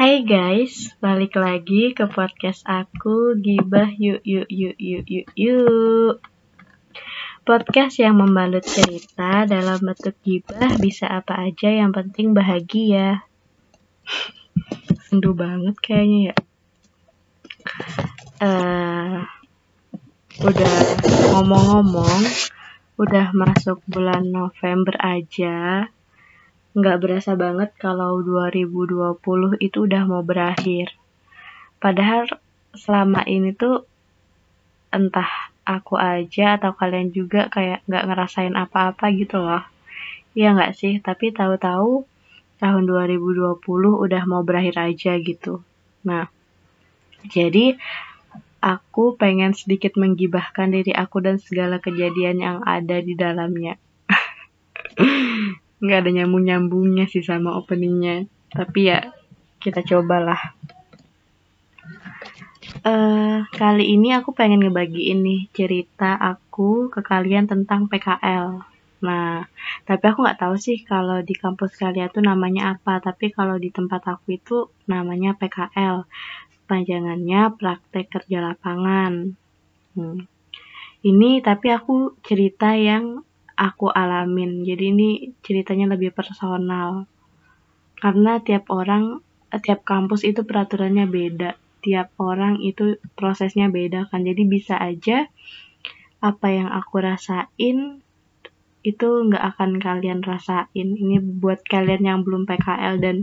Hai 0.00 0.24
guys, 0.24 0.96
balik 0.96 1.36
lagi 1.36 1.92
ke 1.92 2.08
podcast 2.08 2.64
aku 2.64 3.36
Gibah. 3.36 3.92
Yuk 4.00 4.24
yuk 4.24 4.48
yuk 4.48 4.72
yuk 4.80 5.04
yuk 5.04 5.28
yuk. 5.36 6.24
Podcast 7.44 8.00
yang 8.00 8.16
membalut 8.16 8.64
cerita 8.64 9.44
dalam 9.44 9.76
bentuk 9.76 10.16
gibah 10.24 10.72
bisa 10.80 11.04
apa 11.04 11.44
aja 11.44 11.68
yang 11.68 11.92
penting 11.92 12.32
bahagia. 12.32 13.28
Sendu 15.04 15.36
banget 15.36 15.76
kayaknya 15.84 16.32
ya. 16.32 16.36
Uh, 18.40 19.28
Udah 20.40 20.76
ngomong-ngomong 21.36 22.24
Udah 22.96 23.36
masuk 23.36 23.84
bulan 23.84 24.32
November 24.32 24.96
aja 24.96 25.92
nggak 26.70 26.98
berasa 27.02 27.34
banget 27.34 27.74
kalau 27.78 28.22
2020 28.22 29.58
itu 29.58 29.78
udah 29.86 30.02
mau 30.06 30.22
berakhir. 30.22 30.94
Padahal 31.82 32.30
selama 32.76 33.26
ini 33.26 33.50
tuh 33.56 33.82
entah 34.94 35.50
aku 35.66 35.98
aja 35.98 36.58
atau 36.58 36.74
kalian 36.74 37.10
juga 37.10 37.50
kayak 37.50 37.82
nggak 37.86 38.06
ngerasain 38.06 38.54
apa-apa 38.54 39.10
gitu 39.14 39.42
loh. 39.42 39.62
Iya 40.34 40.54
nggak 40.54 40.74
sih? 40.78 41.02
Tapi 41.02 41.34
tahu-tahu 41.34 42.06
tahun 42.62 42.82
2020 42.86 43.58
udah 44.04 44.22
mau 44.30 44.46
berakhir 44.46 44.78
aja 44.78 45.16
gitu. 45.18 45.64
Nah, 46.06 46.30
jadi 47.26 47.74
aku 48.60 49.16
pengen 49.16 49.56
sedikit 49.56 49.96
menggibahkan 49.96 50.70
diri 50.70 50.92
aku 50.92 51.24
dan 51.24 51.40
segala 51.40 51.80
kejadian 51.80 52.44
yang 52.44 52.58
ada 52.62 53.00
di 53.00 53.16
dalamnya. 53.16 53.80
Nggak 55.80 55.98
ada 56.04 56.10
nyambung 56.12 56.44
nyambungnya 56.44 57.04
sih 57.08 57.24
sama 57.24 57.56
openingnya. 57.56 58.28
Tapi 58.52 58.80
ya 58.88 59.10
kita 59.60 59.80
cobalah. 59.84 60.40
Uh, 62.80 63.44
kali 63.52 63.92
ini 63.92 64.16
aku 64.16 64.32
pengen 64.32 64.64
ngebagiin 64.64 65.20
nih 65.20 65.40
cerita 65.52 66.16
aku 66.16 66.88
ke 66.88 67.04
kalian 67.04 67.44
tentang 67.44 67.90
PKL 67.90 68.62
nah 69.00 69.48
tapi 69.88 70.04
aku 70.12 70.24
nggak 70.24 70.40
tahu 70.44 70.54
sih 70.60 70.84
kalau 70.84 71.24
di 71.24 71.32
kampus 71.32 71.72
kalian 71.80 72.12
tuh 72.12 72.20
namanya 72.20 72.76
apa. 72.76 73.00
Tapi 73.00 73.32
kalau 73.32 73.56
di 73.56 73.72
tempat 73.72 74.04
aku 74.04 74.36
itu 74.36 74.68
namanya 74.84 75.32
PKL 75.40 76.04
panjangannya 76.68 77.56
praktek 77.58 78.06
kerja 78.12 78.38
lapangan. 78.44 79.34
Hmm. 79.90 80.22
ini 81.02 81.42
tapi 81.42 81.74
aku 81.74 82.14
cerita 82.22 82.78
yang 82.78 83.26
aku 83.60 83.92
alamin. 83.92 84.64
Jadi 84.64 84.84
ini 84.88 85.08
ceritanya 85.44 85.92
lebih 85.92 86.16
personal. 86.16 87.04
Karena 88.00 88.40
tiap 88.40 88.72
orang, 88.72 89.20
tiap 89.60 89.84
kampus 89.84 90.24
itu 90.24 90.48
peraturannya 90.48 91.04
beda. 91.04 91.60
Tiap 91.84 92.16
orang 92.16 92.64
itu 92.64 92.96
prosesnya 93.12 93.68
beda 93.68 94.08
kan. 94.08 94.24
Jadi 94.24 94.48
bisa 94.48 94.80
aja 94.80 95.28
apa 96.24 96.48
yang 96.48 96.72
aku 96.72 97.00
rasain 97.04 98.00
itu 98.80 99.08
nggak 99.28 99.44
akan 99.56 99.76
kalian 99.76 100.24
rasain. 100.24 100.88
Ini 100.96 101.20
buat 101.20 101.60
kalian 101.60 102.08
yang 102.08 102.24
belum 102.24 102.48
PKL 102.48 102.96
dan 103.04 103.16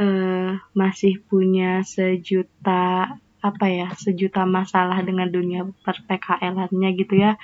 uh, 0.00 0.56
masih 0.72 1.20
punya 1.28 1.84
sejuta 1.84 3.20
apa 3.42 3.66
ya 3.66 3.90
sejuta 3.98 4.46
masalah 4.46 5.02
dengan 5.02 5.26
dunia 5.26 5.66
per 5.82 5.98
PKL-nya 6.06 6.94
gitu 6.94 7.18
ya 7.18 7.34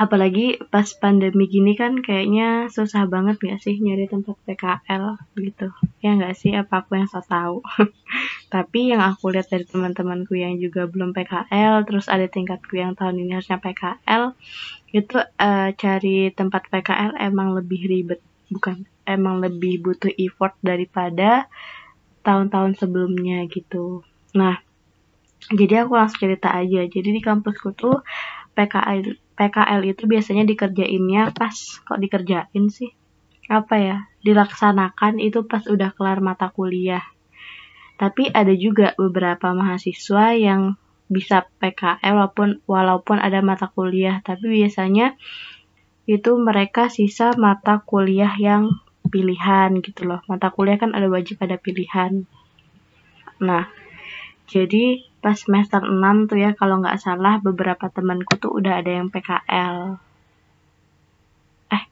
apalagi 0.00 0.56
pas 0.72 0.88
pandemi 0.96 1.44
gini 1.44 1.76
kan 1.76 2.00
kayaknya 2.00 2.72
susah 2.72 3.04
banget 3.04 3.36
gak 3.36 3.60
sih 3.60 3.76
nyari 3.76 4.08
tempat 4.08 4.32
PKL 4.48 5.20
gitu. 5.36 5.68
Ya 6.00 6.16
gak 6.16 6.40
sih 6.40 6.56
apa 6.56 6.80
aku 6.80 6.96
yang 6.96 7.04
so 7.04 7.20
tau 7.20 7.60
tapi 8.54 8.96
yang 8.96 9.04
aku 9.04 9.28
lihat 9.28 9.52
dari 9.52 9.68
teman-temanku 9.68 10.40
yang 10.40 10.56
juga 10.56 10.88
belum 10.88 11.12
PKL 11.12 11.84
terus 11.84 12.08
ada 12.08 12.24
tingkatku 12.32 12.80
yang 12.80 12.96
tahun 12.96 13.20
ini 13.20 13.36
harusnya 13.36 13.60
PKL 13.60 14.32
itu 14.96 15.20
uh, 15.20 15.68
cari 15.76 16.32
tempat 16.32 16.72
PKL 16.72 17.20
emang 17.20 17.52
lebih 17.52 17.84
ribet. 17.84 18.24
Bukan 18.48 18.88
emang 19.04 19.44
lebih 19.44 19.84
butuh 19.84 20.10
effort 20.16 20.56
daripada 20.64 21.44
tahun-tahun 22.24 22.80
sebelumnya 22.80 23.44
gitu. 23.52 24.00
Nah 24.32 24.64
jadi 25.52 25.84
aku 25.84 25.92
langsung 25.92 26.24
cerita 26.24 26.56
aja. 26.56 26.88
Jadi 26.88 27.12
di 27.12 27.20
kampusku 27.20 27.76
tuh 27.76 28.00
PKL 28.56 29.29
PKL 29.40 29.80
itu 29.88 30.04
biasanya 30.04 30.44
dikerjainnya 30.44 31.32
pas 31.32 31.56
kok 31.80 31.96
dikerjain 31.96 32.68
sih? 32.68 32.92
Apa 33.48 33.80
ya 33.80 33.96
dilaksanakan 34.20 35.16
itu 35.16 35.48
pas 35.48 35.64
udah 35.64 35.96
kelar 35.96 36.20
mata 36.20 36.52
kuliah. 36.52 37.00
Tapi 37.96 38.28
ada 38.28 38.52
juga 38.52 38.92
beberapa 39.00 39.56
mahasiswa 39.56 40.36
yang 40.36 40.76
bisa 41.08 41.48
PKL 41.56 42.20
walaupun 42.20 42.60
walaupun 42.68 43.16
ada 43.16 43.40
mata 43.40 43.72
kuliah. 43.72 44.20
Tapi 44.20 44.60
biasanya 44.60 45.16
itu 46.04 46.36
mereka 46.36 46.92
sisa 46.92 47.32
mata 47.40 47.80
kuliah 47.80 48.36
yang 48.36 48.76
pilihan 49.08 49.72
gitu 49.80 50.04
loh. 50.04 50.20
Mata 50.28 50.52
kuliah 50.52 50.76
kan 50.76 50.92
ada 50.92 51.08
wajib 51.08 51.40
ada 51.40 51.56
pilihan. 51.56 52.28
Nah 53.40 53.72
jadi 54.44 55.09
pas 55.20 55.36
semester 55.36 55.84
6 55.84 56.28
tuh 56.32 56.40
ya 56.40 56.56
kalau 56.56 56.80
nggak 56.80 56.96
salah 56.96 57.36
beberapa 57.44 57.92
temanku 57.92 58.40
tuh 58.40 58.52
udah 58.56 58.80
ada 58.80 58.90
yang 59.00 59.12
PKL. 59.12 60.00
Eh. 61.76 61.84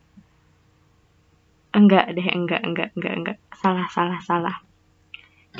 Enggak 1.76 2.16
deh, 2.16 2.28
enggak, 2.28 2.62
enggak, 2.64 2.90
enggak, 2.96 3.14
enggak. 3.14 3.38
Salah, 3.52 3.86
salah, 3.92 4.18
salah. 4.24 4.56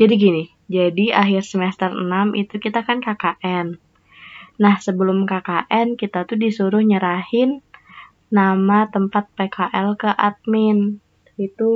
Jadi 0.00 0.14
gini, 0.16 0.44
jadi 0.66 1.16
akhir 1.20 1.44
semester 1.44 1.92
6 1.92 2.32
itu 2.36 2.56
kita 2.56 2.84
kan 2.88 3.04
KKN. 3.04 3.76
Nah, 4.58 4.74
sebelum 4.80 5.28
KKN 5.28 5.94
kita 5.94 6.24
tuh 6.24 6.40
disuruh 6.40 6.82
nyerahin 6.82 7.60
nama 8.32 8.88
tempat 8.88 9.28
PKL 9.36 9.94
ke 9.94 10.10
admin. 10.10 10.98
Itu 11.38 11.70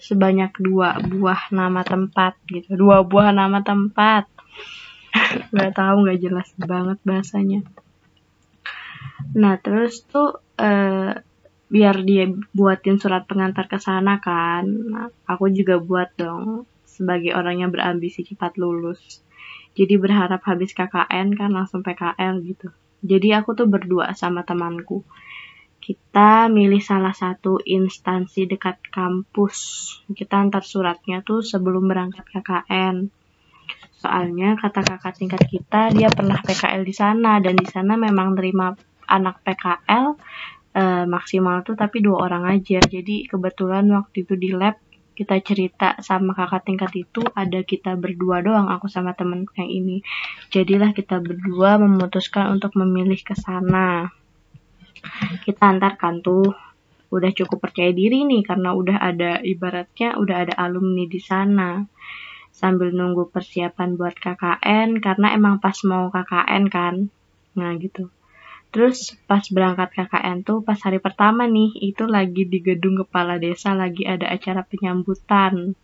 sebanyak 0.00 0.56
dua 0.56 0.96
buah 0.96 1.52
nama 1.52 1.84
tempat 1.84 2.40
gitu 2.48 2.72
dua 2.72 3.04
buah 3.04 3.36
nama 3.36 3.60
tempat 3.60 4.24
nggak 5.52 5.72
tahu 5.74 5.96
nggak 6.06 6.20
jelas 6.20 6.48
banget 6.56 6.98
bahasanya 7.02 7.60
nah 9.36 9.60
terus 9.60 10.02
tuh 10.08 10.40
uh, 10.58 11.12
biar 11.70 11.96
dia 12.02 12.26
buatin 12.50 12.98
surat 12.98 13.24
pengantar 13.30 13.70
ke 13.70 13.78
sana 13.78 14.18
kan 14.18 14.66
nah, 14.66 15.08
aku 15.30 15.54
juga 15.54 15.78
buat 15.78 16.10
dong 16.18 16.66
sebagai 16.82 17.32
orang 17.38 17.62
yang 17.62 17.70
berambisi 17.70 18.26
cepat 18.26 18.58
lulus 18.58 19.22
jadi 19.78 19.96
berharap 20.02 20.42
habis 20.42 20.74
KKN 20.74 21.38
kan 21.38 21.50
langsung 21.54 21.86
PKL 21.86 22.42
gitu 22.42 22.74
jadi 23.00 23.40
aku 23.40 23.54
tuh 23.54 23.70
berdua 23.70 24.12
sama 24.18 24.42
temanku 24.42 25.06
kita 25.80 26.52
milih 26.52 26.84
salah 26.84 27.16
satu 27.16 27.56
instansi 27.64 28.44
dekat 28.44 28.78
kampus. 28.92 29.58
Kita 30.12 30.36
antar 30.36 30.60
suratnya 30.60 31.24
tuh 31.24 31.40
sebelum 31.40 31.88
berangkat 31.88 32.28
KKN. 32.28 33.08
Soalnya 34.00 34.56
kata 34.56 34.80
kakak 34.80 35.20
tingkat 35.20 35.42
kita 35.44 35.92
dia 35.92 36.08
pernah 36.08 36.40
PKL 36.40 36.82
di 36.82 36.94
sana 36.96 37.36
dan 37.38 37.54
di 37.54 37.68
sana 37.68 38.00
memang 38.00 38.32
terima 38.32 38.72
anak 39.04 39.44
PKL 39.44 40.06
e, 40.72 40.82
eh, 40.82 41.04
maksimal 41.04 41.60
tuh 41.62 41.76
tapi 41.76 42.00
dua 42.00 42.24
orang 42.24 42.48
aja. 42.48 42.80
Jadi 42.80 43.28
kebetulan 43.28 43.84
waktu 43.92 44.24
itu 44.24 44.34
di 44.40 44.56
lab 44.56 44.80
kita 45.12 45.36
cerita 45.44 46.00
sama 46.00 46.32
kakak 46.32 46.64
tingkat 46.64 46.92
itu 46.96 47.20
ada 47.36 47.60
kita 47.60 47.92
berdua 48.00 48.40
doang 48.40 48.72
aku 48.72 48.88
sama 48.88 49.12
temen 49.12 49.44
yang 49.60 49.68
ini. 49.68 50.00
Jadilah 50.48 50.96
kita 50.96 51.20
berdua 51.20 51.76
memutuskan 51.76 52.56
untuk 52.56 52.72
memilih 52.80 53.20
ke 53.20 53.36
sana 53.36 54.08
kita 55.44 55.62
antarkan 55.64 56.20
tuh 56.20 56.52
udah 57.10 57.30
cukup 57.34 57.58
percaya 57.58 57.90
diri 57.90 58.22
nih 58.22 58.46
karena 58.46 58.70
udah 58.70 59.02
ada 59.02 59.42
ibaratnya 59.42 60.14
udah 60.14 60.36
ada 60.46 60.54
alumni 60.54 61.10
di 61.10 61.18
sana 61.18 61.82
sambil 62.50 62.92
nunggu 62.92 63.30
persiapan 63.30 63.96
buat 63.96 64.14
KKN 64.18 65.00
karena 65.00 65.32
emang 65.32 65.62
pas 65.62 65.76
mau 65.86 66.10
KKN 66.12 66.64
kan. 66.68 66.94
Nah 67.56 67.72
gitu. 67.80 68.10
Terus 68.70 69.18
pas 69.26 69.42
berangkat 69.50 69.90
KKN 69.90 70.46
tuh 70.46 70.62
pas 70.62 70.78
hari 70.78 71.02
pertama 71.02 71.48
nih 71.50 71.74
itu 71.82 72.06
lagi 72.06 72.46
di 72.46 72.62
gedung 72.62 73.02
kepala 73.02 73.42
desa 73.42 73.74
lagi 73.74 74.06
ada 74.06 74.30
acara 74.30 74.62
penyambutan. 74.62 75.74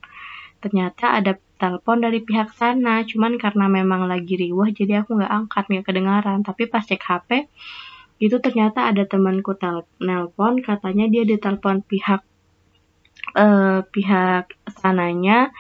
Ternyata 0.63 1.19
ada 1.19 1.35
telepon 1.57 2.05
dari 2.05 2.23
pihak 2.23 2.55
sana 2.55 3.03
cuman 3.03 3.41
karena 3.41 3.67
memang 3.67 4.07
lagi 4.07 4.39
riwah 4.39 4.71
jadi 4.71 5.03
aku 5.03 5.19
nggak 5.19 5.33
angkat 5.33 5.65
nggak 5.67 5.87
kedengaran. 5.91 6.47
Tapi 6.47 6.71
pas 6.71 6.87
cek 6.87 7.03
HP 7.03 7.29
itu 8.17 8.37
ternyata 8.41 8.89
ada 8.89 9.05
temanku 9.05 9.53
nelpon 10.01 10.65
katanya 10.65 11.05
dia 11.11 11.29
ditelepon 11.29 11.85
pihak 11.85 12.25
uh, 13.37 13.85
pihak 13.93 14.57
sananya 14.81 15.53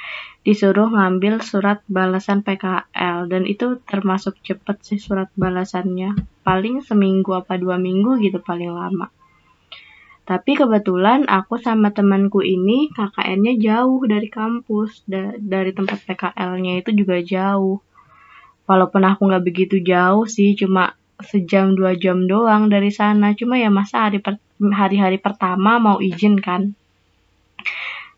disuruh 0.46 0.86
ngambil 0.94 1.42
surat 1.42 1.82
balasan 1.90 2.46
PKL 2.46 3.26
dan 3.26 3.42
itu 3.50 3.82
termasuk 3.82 4.38
cepet 4.46 4.78
sih 4.86 5.02
surat 5.02 5.26
balasannya 5.34 6.14
paling 6.46 6.86
seminggu 6.86 7.34
apa 7.34 7.58
dua 7.58 7.82
minggu 7.82 8.22
gitu 8.22 8.38
paling 8.38 8.70
lama 8.70 9.10
Tapi 10.26 10.58
kebetulan 10.58 11.26
aku 11.30 11.58
sama 11.58 11.94
temanku 11.94 12.42
ini 12.42 12.90
KKN-nya 12.90 13.62
jauh 13.62 14.02
dari 14.10 14.26
kampus, 14.26 15.06
da 15.06 15.38
dari 15.38 15.70
tempat 15.70 16.02
PKL-nya 16.02 16.82
itu 16.82 16.90
juga 16.98 17.22
jauh. 17.22 17.78
Walaupun 18.66 19.06
aku 19.06 19.30
nggak 19.30 19.46
begitu 19.46 19.78
jauh 19.86 20.26
sih, 20.26 20.58
cuma 20.58 20.98
sejam 21.22 21.78
dua 21.78 21.94
jam 21.94 22.26
doang 22.26 22.66
dari 22.66 22.90
sana. 22.90 23.38
Cuma 23.38 23.54
ya 23.54 23.70
masa 23.70 24.10
hari 24.10 24.18
per 24.18 24.42
hari-hari 24.58 25.22
pertama 25.22 25.78
mau 25.78 26.02
izin 26.02 26.42
kan. 26.42 26.74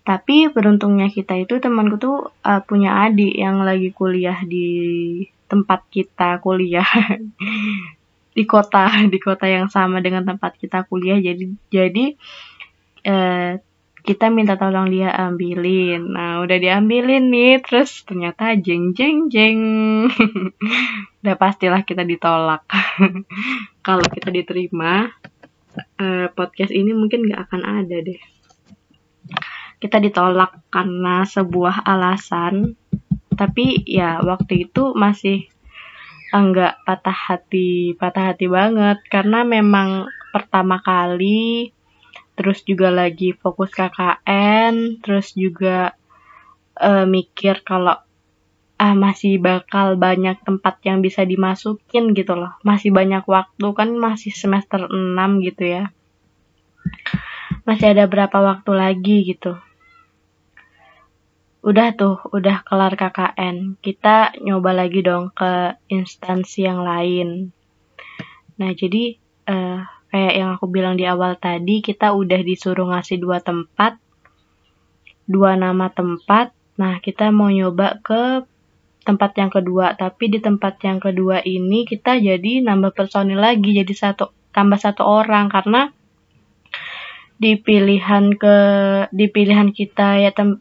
Tapi 0.09 0.49
beruntungnya 0.49 1.13
kita 1.13 1.37
itu 1.37 1.61
temanku 1.61 2.01
tuh 2.01 2.33
uh, 2.41 2.65
punya 2.65 3.05
adik 3.05 3.37
yang 3.37 3.61
lagi 3.61 3.93
kuliah 3.93 4.41
di 4.49 5.21
tempat 5.53 5.85
kita 5.93 6.41
kuliah. 6.41 6.89
di 8.39 8.47
kota 8.47 8.87
di 9.13 9.19
kota 9.19 9.51
yang 9.51 9.67
sama 9.69 10.01
dengan 10.01 10.25
tempat 10.25 10.57
kita 10.57 10.89
kuliah. 10.89 11.21
Jadi 11.21 11.45
jadi 11.69 12.05
eh, 13.05 13.53
kita 14.07 14.33
minta 14.33 14.57
tolong 14.57 14.89
dia 14.89 15.13
ambilin. 15.13 16.15
Nah 16.15 16.41
udah 16.47 16.57
diambilin 16.57 17.29
nih 17.29 17.61
terus 17.61 18.07
ternyata 18.09 18.57
jeng 18.57 18.97
jeng 18.97 19.29
jeng. 19.29 19.61
Udah 21.21 21.35
pastilah 21.35 21.83
kita 21.83 22.07
ditolak. 22.07 22.63
Kalau 23.87 24.07
kita 24.09 24.31
diterima 24.33 25.11
eh, 25.99 26.31
podcast 26.33 26.73
ini 26.73 26.95
mungkin 26.95 27.27
gak 27.27 27.51
akan 27.51 27.85
ada 27.85 27.99
deh 28.01 28.38
kita 29.79 30.03
ditolak 30.03 30.59
karena 30.75 31.23
sebuah 31.23 31.87
alasan. 31.87 32.75
Tapi 33.39 33.87
ya 33.87 34.19
waktu 34.19 34.67
itu 34.67 34.95
masih 34.99 35.47
enggak 36.35 36.83
patah 36.83 37.15
hati 37.15 37.95
patah 37.95 38.35
hati 38.35 38.51
banget. 38.51 38.99
Karena 39.07 39.47
memang 39.47 40.11
pertama 40.35 40.83
kali 40.83 41.71
terus 42.35 42.63
juga 42.63 42.95
lagi 42.95 43.35
fokus 43.35 43.75
KKN 43.75 45.03
terus 45.03 45.35
juga 45.35 45.95
uh, 46.79 47.03
mikir 47.03 47.67
kalau 47.67 47.99
ah 48.79 48.95
masih 48.95 49.43
bakal 49.43 49.99
banyak 49.99 50.39
tempat 50.47 50.79
yang 50.87 51.03
bisa 51.03 51.23
dimasukin 51.23 52.15
gitu 52.15 52.35
loh. 52.35 52.55
Masih 52.67 52.91
banyak 52.91 53.23
waktu 53.27 53.67
kan 53.75 53.95
masih 53.95 54.35
semester 54.35 54.87
6 54.91 55.47
gitu 55.47 55.63
ya. 55.67 55.95
Masih 57.67 57.95
ada 57.95 58.07
berapa 58.07 58.39
waktu 58.39 58.71
lagi 58.75 59.27
gitu 59.27 59.59
udah 61.69 61.93
tuh, 61.93 62.17
udah 62.33 62.65
kelar 62.65 62.97
KKN. 62.97 63.77
Kita 63.85 64.33
nyoba 64.41 64.73
lagi 64.73 65.05
dong 65.05 65.29
ke 65.37 65.77
instansi 65.93 66.65
yang 66.65 66.81
lain. 66.81 67.53
Nah, 68.57 68.73
jadi 68.73 69.21
uh, 69.45 69.85
kayak 70.09 70.35
yang 70.41 70.51
aku 70.57 70.65
bilang 70.73 70.97
di 70.97 71.05
awal 71.05 71.37
tadi, 71.37 71.85
kita 71.85 72.17
udah 72.17 72.41
disuruh 72.41 72.89
ngasih 72.89 73.21
dua 73.21 73.45
tempat, 73.45 74.01
dua 75.29 75.61
nama 75.61 75.93
tempat. 75.93 76.57
Nah, 76.81 77.05
kita 77.05 77.29
mau 77.29 77.53
nyoba 77.53 78.01
ke 78.01 78.49
tempat 79.05 79.37
yang 79.37 79.53
kedua, 79.53 79.93
tapi 79.93 80.33
di 80.33 80.41
tempat 80.41 80.81
yang 80.85 81.01
kedua 81.01 81.45
ini 81.45 81.85
kita 81.85 82.17
jadi 82.17 82.65
nambah 82.65 82.97
personil 82.97 83.41
lagi, 83.41 83.77
jadi 83.77 83.93
satu 83.93 84.33
tambah 84.57 84.81
satu 84.81 85.05
orang 85.05 85.53
karena 85.53 85.93
di 87.39 87.55
pilihan 87.57 88.35
ke 88.35 88.57
di 89.15 89.31
pilihan 89.31 89.71
kita 89.71 90.19
ya 90.19 90.35
tem, 90.35 90.59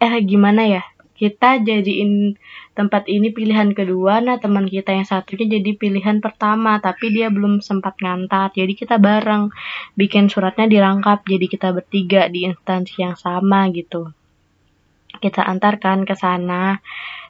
eh 0.00 0.14
gimana 0.24 0.66
ya? 0.66 0.82
Kita 1.14 1.62
jadiin 1.62 2.34
tempat 2.74 3.06
ini 3.06 3.30
pilihan 3.30 3.70
kedua. 3.70 4.18
Nah 4.18 4.42
teman 4.42 4.66
kita 4.66 4.90
yang 4.90 5.06
satunya 5.06 5.58
jadi 5.58 5.70
pilihan 5.78 6.18
pertama 6.18 6.82
tapi 6.82 7.14
dia 7.14 7.30
belum 7.30 7.62
sempat 7.62 7.94
ngantar. 8.02 8.50
Jadi 8.52 8.74
kita 8.74 8.98
bareng 8.98 9.54
bikin 9.94 10.26
suratnya 10.26 10.66
dirangkap. 10.66 11.22
Jadi 11.22 11.46
kita 11.46 11.70
bertiga 11.70 12.26
di 12.26 12.50
instansi 12.50 12.94
yang 12.98 13.14
sama 13.14 13.70
gitu. 13.70 14.10
Kita 15.22 15.46
antarkan 15.46 16.02
ke 16.02 16.18
sana. 16.18 16.82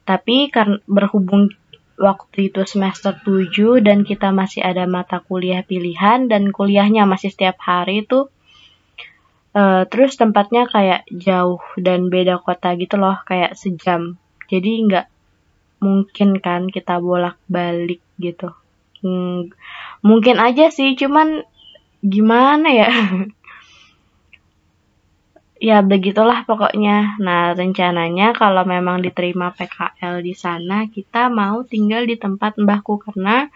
Tapi 0.08 0.48
karena 0.48 0.80
berhubung 0.88 1.52
waktu 1.94 2.50
itu 2.50 2.66
semester 2.66 3.14
7 3.22 3.78
dan 3.84 4.02
kita 4.02 4.34
masih 4.34 4.66
ada 4.66 4.82
mata 4.88 5.22
kuliah 5.22 5.62
pilihan 5.62 6.26
dan 6.26 6.50
kuliahnya 6.50 7.06
masih 7.06 7.30
setiap 7.30 7.60
hari 7.62 8.02
tuh 8.02 8.33
Uh, 9.54 9.86
terus 9.86 10.18
tempatnya 10.18 10.66
kayak 10.66 11.06
jauh 11.14 11.62
dan 11.78 12.10
beda 12.10 12.42
kota 12.42 12.74
gitu 12.74 12.98
loh, 12.98 13.22
kayak 13.22 13.54
sejam. 13.54 14.18
Jadi 14.50 14.70
nggak 14.90 15.06
mungkin 15.78 16.42
kan 16.42 16.66
kita 16.66 16.98
bolak-balik 16.98 18.02
gitu. 18.18 18.50
Hmm, 19.04 19.52
mungkin 20.02 20.42
aja 20.42 20.74
sih, 20.74 20.98
cuman 20.98 21.46
gimana 22.02 22.68
ya? 22.72 22.90
ya 25.68 25.80
begitulah 25.80 26.42
pokoknya. 26.44 27.20
Nah, 27.20 27.54
rencananya 27.54 28.34
kalau 28.34 28.66
memang 28.66 29.00
diterima 29.00 29.54
PKL 29.54 30.20
di 30.24 30.34
sana, 30.34 30.90
kita 30.90 31.30
mau 31.32 31.62
tinggal 31.62 32.04
di 32.04 32.18
tempat 32.18 32.58
mbahku 32.58 33.00
karena 33.00 33.48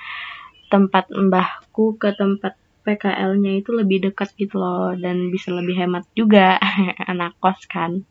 tempat 0.68 1.08
mbahku 1.12 1.96
ke 1.96 2.12
tempat 2.12 2.54
PKL-nya 2.88 3.60
itu 3.60 3.76
lebih 3.76 4.08
dekat 4.08 4.32
gitu 4.40 4.56
loh 4.56 4.96
dan 4.96 5.28
bisa 5.28 5.52
lebih 5.52 5.76
hemat 5.76 6.08
juga 6.16 6.56
anak 7.12 7.36
kos 7.36 7.68
kan. 7.68 8.08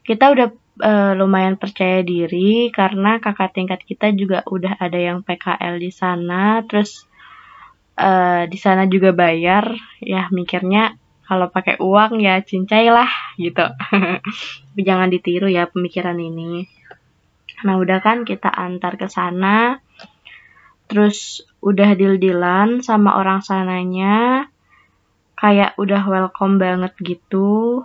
Kita 0.00 0.32
udah 0.32 0.48
uh, 0.80 1.12
lumayan 1.12 1.60
percaya 1.60 2.00
diri 2.00 2.72
karena 2.72 3.20
kakak 3.20 3.52
tingkat 3.52 3.84
kita 3.84 4.08
juga 4.16 4.40
udah 4.48 4.80
ada 4.80 4.96
yang 4.96 5.20
PKL 5.20 5.76
di 5.76 5.92
sana, 5.92 6.64
terus 6.64 7.04
uh, 8.00 8.48
di 8.48 8.56
sana 8.56 8.88
juga 8.88 9.12
bayar, 9.12 9.68
ya 10.00 10.32
mikirnya 10.32 10.96
kalau 11.28 11.52
pakai 11.52 11.78
uang 11.78 12.18
ya 12.24 12.40
cincai 12.40 12.88
lah 12.88 13.12
gitu. 13.36 13.62
Jangan 14.88 15.12
ditiru 15.12 15.46
ya 15.46 15.68
pemikiran 15.68 16.16
ini. 16.16 16.64
Nah 17.68 17.76
udah 17.76 18.00
kan 18.00 18.24
kita 18.24 18.48
antar 18.48 18.96
ke 18.96 19.06
sana, 19.12 19.78
terus 20.88 21.44
udah 21.60 21.92
deal-dealan 21.92 22.80
sama 22.80 23.20
orang 23.20 23.44
sananya 23.44 24.48
kayak 25.40 25.76
udah 25.80 26.04
welcome 26.04 26.60
banget 26.60 26.92
gitu. 27.00 27.84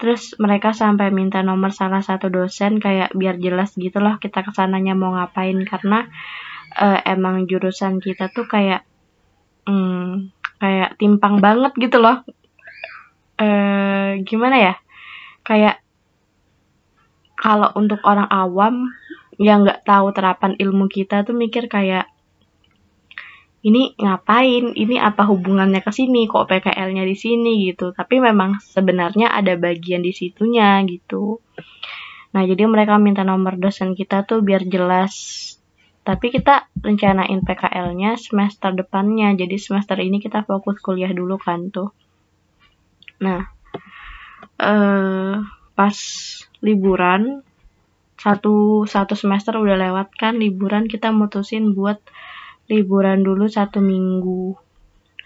Terus 0.00 0.34
mereka 0.42 0.74
sampai 0.74 1.14
minta 1.14 1.44
nomor 1.44 1.70
salah 1.70 2.02
satu 2.02 2.26
dosen 2.26 2.82
kayak 2.82 3.14
biar 3.14 3.38
jelas 3.38 3.76
gitu 3.78 4.02
loh 4.02 4.18
kita 4.18 4.42
ke 4.42 4.50
sananya 4.50 4.98
mau 4.98 5.14
ngapain. 5.14 5.58
Karena 5.62 6.06
uh, 6.74 6.98
emang 7.06 7.46
jurusan 7.46 8.02
kita 8.02 8.26
tuh 8.34 8.50
kayak 8.50 8.82
hmm, 9.70 10.34
kayak 10.58 10.98
timpang 10.98 11.38
banget 11.38 11.70
gitu 11.78 12.02
loh. 12.02 12.26
Uh, 13.38 14.18
gimana 14.26 14.56
ya? 14.58 14.74
Kayak 15.46 15.78
kalau 17.38 17.70
untuk 17.78 18.02
orang 18.02 18.26
awam 18.28 18.90
yang 19.40 19.64
nggak 19.64 19.88
tahu 19.88 20.12
terapan 20.12 20.52
ilmu 20.58 20.90
kita 20.90 21.24
tuh 21.24 21.32
mikir 21.32 21.70
kayak 21.70 22.09
ini 23.60 23.92
ngapain, 24.00 24.72
ini 24.72 24.96
apa 24.96 25.28
hubungannya 25.28 25.84
ke 25.84 25.92
sini, 25.92 26.24
kok 26.24 26.48
PKL-nya 26.48 27.04
di 27.04 27.16
sini 27.16 27.68
gitu. 27.68 27.92
Tapi 27.92 28.16
memang 28.16 28.56
sebenarnya 28.56 29.36
ada 29.36 29.52
bagian 29.60 30.00
di 30.00 30.16
situnya 30.16 30.80
gitu. 30.88 31.44
Nah, 32.32 32.42
jadi 32.48 32.64
mereka 32.64 32.96
minta 32.96 33.20
nomor 33.20 33.60
dosen 33.60 33.92
kita 33.92 34.24
tuh 34.24 34.40
biar 34.40 34.64
jelas. 34.64 35.12
Tapi 36.00 36.32
kita 36.32 36.72
rencanain 36.80 37.44
PKL-nya 37.44 38.16
semester 38.16 38.72
depannya. 38.72 39.36
Jadi 39.36 39.60
semester 39.60 40.00
ini 40.00 40.24
kita 40.24 40.48
fokus 40.48 40.80
kuliah 40.80 41.12
dulu 41.12 41.36
kan 41.36 41.68
tuh. 41.68 41.92
Nah, 43.20 43.44
eh 44.56 45.36
pas 45.76 45.96
liburan 46.64 47.44
satu 48.20 48.84
satu 48.84 49.16
semester 49.16 49.56
udah 49.56 49.80
lewat 49.80 50.12
kan 50.12 50.36
liburan 50.36 50.84
kita 50.88 51.08
mutusin 51.08 51.72
buat 51.72 52.00
liburan 52.70 53.26
dulu 53.26 53.50
satu 53.50 53.82
minggu. 53.82 54.54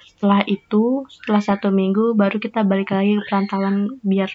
Setelah 0.09 0.41
itu 0.49 1.05
setelah 1.13 1.43
satu 1.45 1.69
minggu 1.69 2.17
baru 2.17 2.41
kita 2.41 2.65
balik 2.65 2.97
lagi 2.97 3.21
ke 3.21 3.23
perantauan 3.29 4.01
biar 4.01 4.33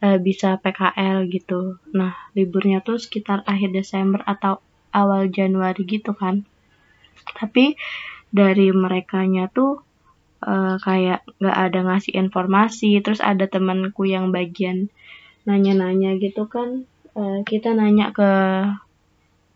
uh, 0.00 0.16
bisa 0.16 0.56
PKL 0.56 1.28
gitu. 1.28 1.76
Nah 1.92 2.16
liburnya 2.32 2.80
tuh 2.80 2.96
sekitar 2.96 3.44
akhir 3.44 3.76
Desember 3.76 4.24
atau 4.24 4.64
awal 4.90 5.28
Januari 5.28 5.84
gitu 5.84 6.16
kan. 6.16 6.48
Tapi 7.36 7.76
dari 8.32 8.72
mereka 8.72 9.20
nya 9.28 9.52
tuh 9.52 9.84
uh, 10.40 10.80
kayak 10.80 11.28
nggak 11.38 11.58
ada 11.68 11.78
ngasih 11.84 12.16
informasi. 12.16 12.96
Terus 13.04 13.20
ada 13.20 13.44
temanku 13.44 14.08
yang 14.08 14.32
bagian 14.32 14.88
nanya-nanya 15.44 16.16
gitu 16.16 16.48
kan. 16.48 16.88
Uh, 17.12 17.44
kita 17.44 17.76
nanya 17.76 18.16
ke 18.16 18.30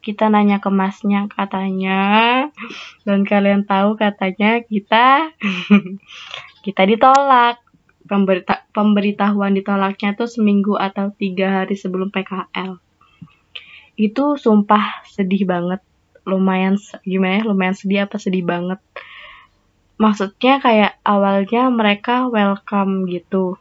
kita 0.05 0.29
nanya 0.29 0.61
ke 0.61 0.69
masnya 0.69 1.33
katanya 1.33 2.44
dan 3.03 3.27
kalian 3.27 3.67
tahu 3.67 3.99
katanya 3.99 4.63
kita 4.65 5.33
kita 6.67 6.83
ditolak. 6.89 7.61
Pemberita 8.05 8.69
pemberitahuan 8.77 9.57
ditolaknya 9.57 10.13
tuh 10.13 10.29
seminggu 10.29 10.77
atau 10.77 11.09
tiga 11.17 11.65
hari 11.65 11.73
sebelum 11.73 12.13
PKL 12.13 12.77
itu 13.97 14.37
sumpah 14.37 15.07
sedih 15.09 15.49
banget. 15.49 15.81
Lumayan 16.29 16.77
gimana 17.01 17.41
ya 17.41 17.43
lumayan 17.49 17.73
sedih 17.73 18.05
apa 18.05 18.21
sedih 18.21 18.45
banget. 18.45 18.77
Maksudnya 19.97 20.61
kayak 20.61 21.01
awalnya 21.01 21.73
mereka 21.73 22.29
welcome 22.29 23.09
gitu 23.09 23.57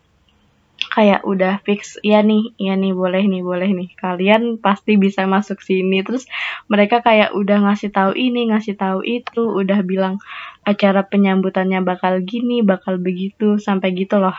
kayak 0.94 1.26
udah 1.26 1.58
fix 1.66 1.98
ya 2.06 2.22
nih 2.22 2.54
ya 2.62 2.78
nih 2.78 2.94
boleh 2.94 3.26
nih 3.26 3.42
boleh 3.42 3.74
nih. 3.74 3.90
Kalian 3.98 4.62
pasti 4.62 4.94
bisa 5.02 5.26
masuk 5.26 5.58
sini. 5.66 6.06
Terus 6.06 6.30
mereka 6.70 7.02
kayak 7.02 7.34
udah 7.34 7.66
ngasih 7.66 7.90
tahu 7.90 8.14
ini 8.14 8.54
ngasih 8.54 8.78
tahu 8.78 9.02
itu 9.02 9.42
udah 9.42 9.82
bilang 9.82 10.22
acara 10.62 11.02
penyambutannya 11.02 11.82
bakal 11.82 12.22
gini 12.22 12.62
bakal 12.62 13.02
begitu 13.02 13.58
sampai 13.58 13.98
gitu 13.98 14.22
loh. 14.22 14.38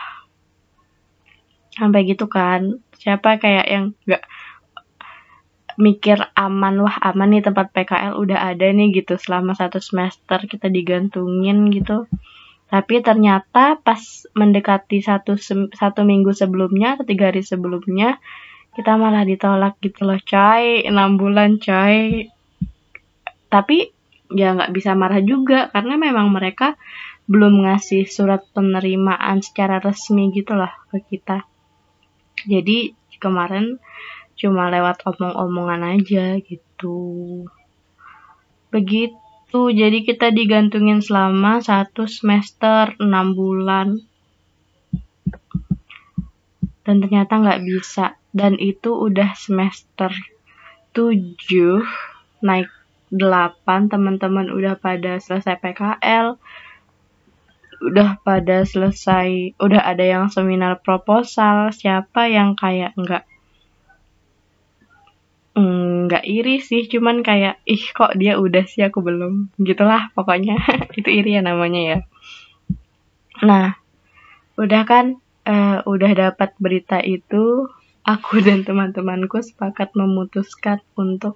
Sampai 1.75 2.07
gitu 2.07 2.31
kan. 2.31 2.79
Siapa 2.95 3.35
kayak 3.35 3.67
yang 3.67 3.85
nggak 4.07 4.23
mikir 5.75 6.23
aman 6.39 6.87
wah 6.87 6.95
aman 7.03 7.35
nih 7.35 7.43
tempat 7.43 7.75
PKL 7.75 8.15
udah 8.15 8.55
ada 8.55 8.71
nih 8.71 8.95
gitu. 8.95 9.19
Selama 9.19 9.59
satu 9.59 9.83
semester 9.83 10.39
kita 10.47 10.71
digantungin 10.71 11.67
gitu 11.75 12.07
tapi 12.65 12.99
ternyata 13.05 13.77
pas 13.77 14.01
mendekati 14.33 14.97
satu 14.99 15.37
satu 15.69 16.01
minggu 16.01 16.33
sebelumnya 16.33 16.97
atau 16.97 17.05
tiga 17.05 17.29
hari 17.29 17.45
sebelumnya 17.45 18.17
kita 18.75 18.99
malah 18.99 19.23
ditolak 19.23 19.79
gitu 19.79 20.03
loh 20.03 20.19
coy. 20.19 20.83
Enam 20.83 21.15
bulan 21.15 21.61
coy. 21.61 22.27
Tapi 23.47 23.77
ya 24.33 24.57
nggak 24.57 24.73
bisa 24.75 24.97
marah 24.97 25.23
juga 25.23 25.71
karena 25.71 25.95
memang 25.95 26.33
mereka 26.33 26.75
belum 27.29 27.63
ngasih 27.63 28.09
surat 28.09 28.43
penerimaan 28.51 29.39
secara 29.39 29.79
resmi 29.79 30.33
gitu 30.35 30.57
loh 30.57 30.73
ke 30.91 30.99
kita. 31.05 31.47
Jadi 32.43 32.91
kemarin 33.21 33.79
cuma 34.35 34.67
lewat 34.67 35.07
omong-omongan 35.07 35.95
aja 35.95 36.35
gitu. 36.43 36.99
Begitu 38.73 39.24
gitu. 39.55 39.71
Jadi 39.71 40.03
kita 40.03 40.35
digantungin 40.35 40.99
selama 40.99 41.63
satu 41.63 42.11
semester 42.11 42.91
enam 42.99 43.31
bulan. 43.31 44.03
Dan 46.83 46.99
ternyata 46.99 47.39
nggak 47.39 47.63
bisa. 47.63 48.19
Dan 48.35 48.59
itu 48.59 48.91
udah 48.91 49.31
semester 49.39 50.11
7 50.91 51.39
naik 52.43 52.67
8 53.15 53.87
teman-teman 53.87 54.51
udah 54.51 54.75
pada 54.75 55.23
selesai 55.23 55.55
PKL 55.63 56.35
udah 57.75 58.19
pada 58.23 58.63
selesai 58.63 59.55
udah 59.59 59.83
ada 59.83 60.03
yang 60.03 60.31
seminar 60.31 60.79
proposal 60.79 61.75
siapa 61.75 62.31
yang 62.31 62.55
kayak 62.55 62.95
nggak 62.95 63.27
nggak 66.05 66.25
iri 66.25 66.61
sih 66.61 66.87
cuman 66.87 67.25
kayak 67.25 67.61
ih 67.65 67.83
kok 67.91 68.15
dia 68.17 68.37
udah 68.37 68.65
sih? 68.65 68.85
Aku 68.85 69.01
belum. 69.01 69.53
Gitulah 69.59 70.09
pokoknya. 70.13 70.57
Itu 70.99 71.09
iri 71.09 71.37
ya 71.37 71.41
namanya 71.43 71.81
ya. 71.81 71.97
Nah 73.43 73.75
udah 74.55 74.83
kan 74.87 75.19
uh, 75.43 75.83
udah 75.83 76.11
dapat 76.15 76.55
berita 76.57 77.03
itu 77.03 77.67
aku 78.07 78.39
dan 78.47 78.63
teman-temanku 78.63 79.43
sepakat 79.43 79.91
memutuskan 79.93 80.79
untuk 80.95 81.35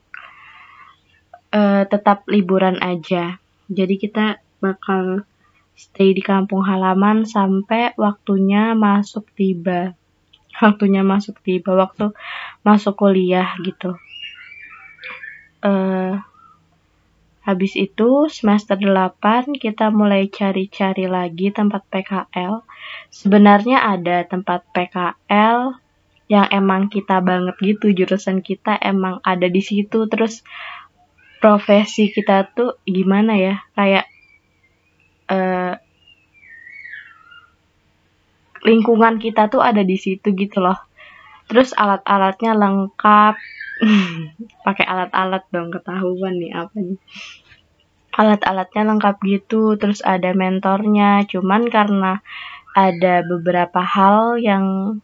uh, 1.52 1.84
tetap 1.86 2.24
liburan 2.32 2.80
aja. 2.80 3.38
Jadi 3.70 3.96
kita 4.02 4.40
bakal 4.64 5.28
stay 5.78 6.12
di 6.12 6.24
kampung 6.26 6.66
halaman 6.66 7.24
sampai 7.24 7.94
waktunya 8.00 8.74
masuk 8.74 9.28
tiba. 9.36 9.94
Waktunya 10.60 11.08
masuk 11.08 11.40
tiba 11.40 11.72
waktu 11.72 12.12
masuk 12.68 13.00
kuliah 13.00 13.56
gitu 13.64 13.96
uh, 15.64 16.14
habis 17.44 17.74
itu 17.74 18.30
semester 18.30 18.78
8 18.78 19.58
kita 19.58 19.90
mulai 19.90 20.30
cari-cari 20.30 21.10
lagi 21.10 21.50
tempat 21.50 21.82
PKL. 21.90 22.62
Sebenarnya 23.10 23.82
ada 23.90 24.22
tempat 24.28 24.70
PKL 24.70 25.74
yang 26.30 26.46
emang 26.54 26.94
kita 26.94 27.26
banget 27.26 27.58
gitu, 27.58 27.90
jurusan 27.90 28.46
kita 28.46 28.78
emang 28.78 29.18
ada 29.26 29.50
di 29.50 29.66
situ. 29.66 30.06
Terus 30.06 30.46
profesi 31.42 32.14
kita 32.14 32.54
tuh 32.54 32.78
gimana 32.86 33.34
ya? 33.34 33.66
Kayak 33.74 34.06
uh, 35.32 35.74
lingkungan 38.62 39.18
kita 39.18 39.50
tuh 39.50 39.64
ada 39.64 39.82
di 39.82 39.98
situ 39.98 40.38
gitu 40.38 40.62
loh. 40.62 40.78
Terus 41.50 41.74
alat-alatnya 41.74 42.54
lengkap, 42.54 43.36
pakai 44.66 44.86
alat-alat 44.86 45.44
dong 45.52 45.72
ketahuan 45.72 46.36
nih 46.40 46.52
apa 46.56 46.76
nih. 46.78 47.00
Alat-alatnya 48.20 48.84
lengkap 48.96 49.16
gitu 49.24 49.80
terus 49.80 50.04
ada 50.04 50.36
mentornya. 50.36 51.24
Cuman 51.30 51.72
karena 51.72 52.20
ada 52.76 53.24
beberapa 53.24 53.82
hal 53.82 54.38
yang 54.40 54.98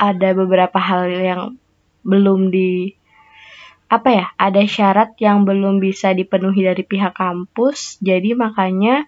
ada 0.00 0.34
beberapa 0.34 0.78
hal 0.82 1.06
yang 1.12 1.42
belum 2.02 2.50
di 2.50 2.90
apa 3.92 4.08
ya 4.08 4.26
ada 4.40 4.64
syarat 4.64 5.14
yang 5.20 5.44
belum 5.44 5.78
bisa 5.78 6.16
dipenuhi 6.16 6.64
dari 6.64 6.82
pihak 6.82 7.12
kampus. 7.12 8.00
Jadi 8.00 8.32
makanya 8.32 9.04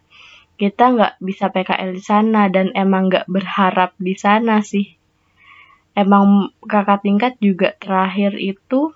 kita 0.55 0.95
nggak 0.95 1.15
bisa 1.19 1.51
PKL 1.51 1.91
di 1.97 2.03
sana 2.05 2.47
dan 2.53 2.71
emang 2.77 3.11
nggak 3.11 3.27
berharap 3.27 3.97
di 3.99 4.15
sana 4.15 4.63
sih 4.63 4.95
emang 5.95 6.51
kakak 6.67 7.07
tingkat 7.07 7.39
juga 7.39 7.75
terakhir 7.79 8.35
itu 8.39 8.91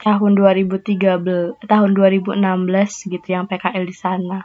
tahun 0.00 0.32
2013 0.36 1.60
tahun 1.64 1.90
2016 1.92 3.12
gitu 3.12 3.26
yang 3.28 3.44
PKL 3.48 3.84
di 3.84 3.96
sana. 3.96 4.40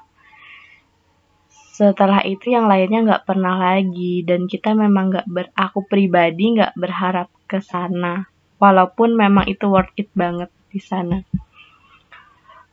Setelah 1.71 2.21
itu 2.27 2.51
yang 2.53 2.67
lainnya 2.67 3.01
nggak 3.07 3.25
pernah 3.25 3.57
lagi 3.57 4.21
dan 4.27 4.45
kita 4.45 4.75
memang 4.75 5.15
nggak 5.15 5.27
ber 5.31 5.47
aku 5.55 5.87
pribadi 5.87 6.59
nggak 6.59 6.75
berharap 6.75 7.31
ke 7.47 7.63
sana. 7.63 8.27
Walaupun 8.61 9.17
memang 9.17 9.49
itu 9.49 9.65
worth 9.65 9.95
it 9.97 10.11
banget 10.13 10.51
di 10.69 10.77
sana. 10.77 11.23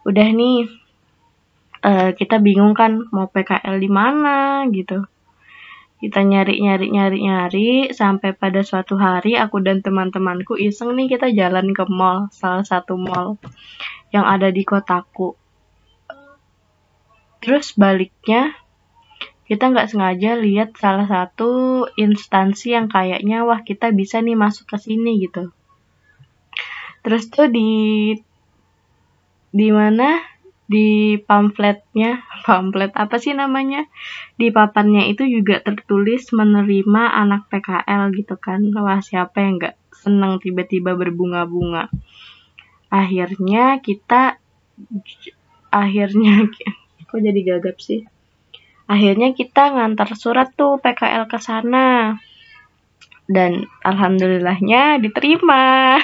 Udah 0.04 0.28
nih 0.28 0.68
uh, 1.84 2.10
kita 2.12 2.42
bingung 2.42 2.74
kan 2.76 3.08
mau 3.14 3.30
PKL 3.30 3.76
di 3.80 3.90
mana 3.90 4.64
gitu 4.68 5.06
kita 5.98 6.22
nyari 6.22 6.62
nyari 6.62 6.94
nyari 6.94 7.18
nyari 7.26 7.68
sampai 7.90 8.30
pada 8.30 8.62
suatu 8.62 8.94
hari 8.94 9.34
aku 9.34 9.58
dan 9.58 9.82
teman-temanku 9.82 10.54
iseng 10.54 10.94
nih 10.94 11.10
kita 11.18 11.34
jalan 11.34 11.74
ke 11.74 11.82
mall 11.90 12.30
salah 12.30 12.62
satu 12.62 12.94
mall 12.94 13.34
yang 14.14 14.22
ada 14.22 14.54
di 14.54 14.62
kotaku. 14.62 15.34
Terus 17.42 17.74
baliknya 17.74 18.54
kita 19.50 19.74
nggak 19.74 19.90
sengaja 19.90 20.38
lihat 20.38 20.78
salah 20.78 21.08
satu 21.08 21.84
instansi 21.98 22.78
yang 22.78 22.86
kayaknya 22.86 23.42
wah 23.42 23.66
kita 23.66 23.90
bisa 23.90 24.22
nih 24.22 24.38
masuk 24.38 24.70
ke 24.70 24.76
sini 24.78 25.18
gitu. 25.24 25.50
Terus 27.02 27.26
tuh 27.26 27.50
di 27.50 28.14
di 29.50 29.68
mana 29.74 30.20
di 30.68 31.16
pamfletnya 31.16 32.20
pamflet 32.46 32.92
apa 32.92 33.16
sih 33.16 33.32
namanya? 33.32 33.88
Di 34.36 34.52
papannya 34.52 35.08
itu 35.08 35.24
juga 35.24 35.64
tertulis 35.64 36.28
menerima 36.30 37.02
anak 37.16 37.48
PKL 37.48 38.12
gitu 38.14 38.36
kan. 38.36 38.68
Wah 38.76 39.00
siapa 39.00 39.40
yang 39.40 39.56
nggak 39.58 39.76
senang 39.90 40.38
tiba-tiba 40.38 40.94
berbunga-bunga? 40.94 41.88
Akhirnya 42.92 43.80
kita 43.80 44.36
akhirnya 45.72 46.46
kok 47.08 47.20
jadi 47.24 47.40
gagap 47.42 47.80
sih? 47.80 48.04
Akhirnya 48.88 49.36
kita 49.36 49.72
ngantar 49.72 50.12
surat 50.16 50.52
tuh 50.52 50.80
PKL 50.84 51.28
ke 51.28 51.40
sana. 51.40 52.16
Dan 53.28 53.68
alhamdulillahnya 53.84 54.96
diterima. 55.04 56.00